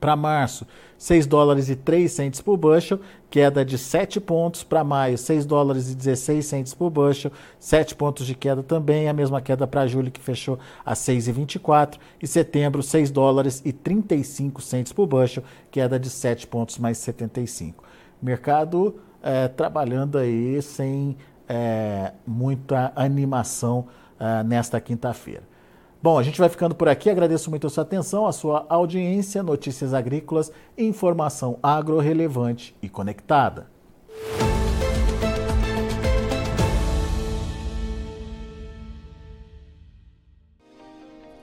Para 0.00 0.16
março, 0.16 0.66
6 0.96 1.26
dólares 1.26 1.68
e 1.68 1.76
3 1.76 2.10
centes 2.10 2.40
por 2.40 2.56
bushel, 2.56 2.98
queda 3.28 3.62
de 3.62 3.76
7 3.76 4.18
pontos. 4.18 4.64
Para 4.64 4.82
maio, 4.82 5.18
6 5.18 5.44
dólares 5.44 5.92
e 5.92 5.94
16 5.94 6.46
centes 6.46 6.74
por 6.74 6.88
bushel, 6.88 7.30
7 7.58 7.94
pontos 7.94 8.26
de 8.26 8.34
queda 8.34 8.62
também. 8.62 9.08
A 9.08 9.12
mesma 9.12 9.42
queda 9.42 9.66
para 9.66 9.86
julho, 9.86 10.10
que 10.10 10.20
fechou 10.20 10.58
a 10.84 10.94
6,24. 10.94 11.98
E 12.22 12.26
setembro, 12.26 12.82
6 12.82 13.10
dólares 13.10 13.60
e 13.64 13.72
35 13.72 14.62
centes 14.62 14.92
por 14.92 15.06
bushel, 15.06 15.44
queda 15.70 16.00
de 16.00 16.08
7 16.08 16.46
pontos 16.46 16.78
mais 16.78 16.96
75. 16.96 17.84
Mercado 18.22 18.96
é, 19.22 19.48
trabalhando 19.48 20.16
aí 20.16 20.62
sem 20.62 21.16
é, 21.46 22.12
muita 22.26 22.90
animação 22.96 23.86
é, 24.18 24.42
nesta 24.42 24.80
quinta-feira. 24.80 25.49
Bom, 26.02 26.18
a 26.18 26.22
gente 26.22 26.40
vai 26.40 26.48
ficando 26.48 26.74
por 26.74 26.88
aqui. 26.88 27.10
Agradeço 27.10 27.50
muito 27.50 27.66
a 27.66 27.70
sua 27.70 27.82
atenção, 27.82 28.26
a 28.26 28.32
sua 28.32 28.64
audiência, 28.70 29.42
notícias 29.42 29.92
agrícolas, 29.92 30.50
informação 30.76 31.58
agro 31.62 31.98
relevante 31.98 32.74
e 32.80 32.88
conectada. 32.88 33.68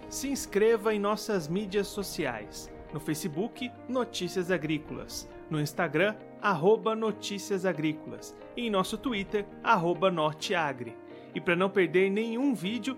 Se 0.09 0.27
inscreva 0.27 0.91
em 0.91 0.97
nossas 0.99 1.47
mídias 1.47 1.85
sociais. 1.85 2.67
No 2.91 2.99
Facebook, 2.99 3.71
Notícias 3.87 4.49
Agrícolas. 4.49 5.29
No 5.51 5.61
Instagram, 5.61 6.15
arroba 6.41 6.95
Notícias 6.95 7.63
Agrícolas. 7.63 8.35
E 8.55 8.65
em 8.65 8.71
nosso 8.71 8.97
Twitter, 8.97 9.45
arroba 9.63 10.09
Norteagri. 10.09 10.97
E 11.35 11.39
para 11.39 11.55
não 11.55 11.69
perder 11.69 12.09
nenhum 12.09 12.55
vídeo, 12.55 12.97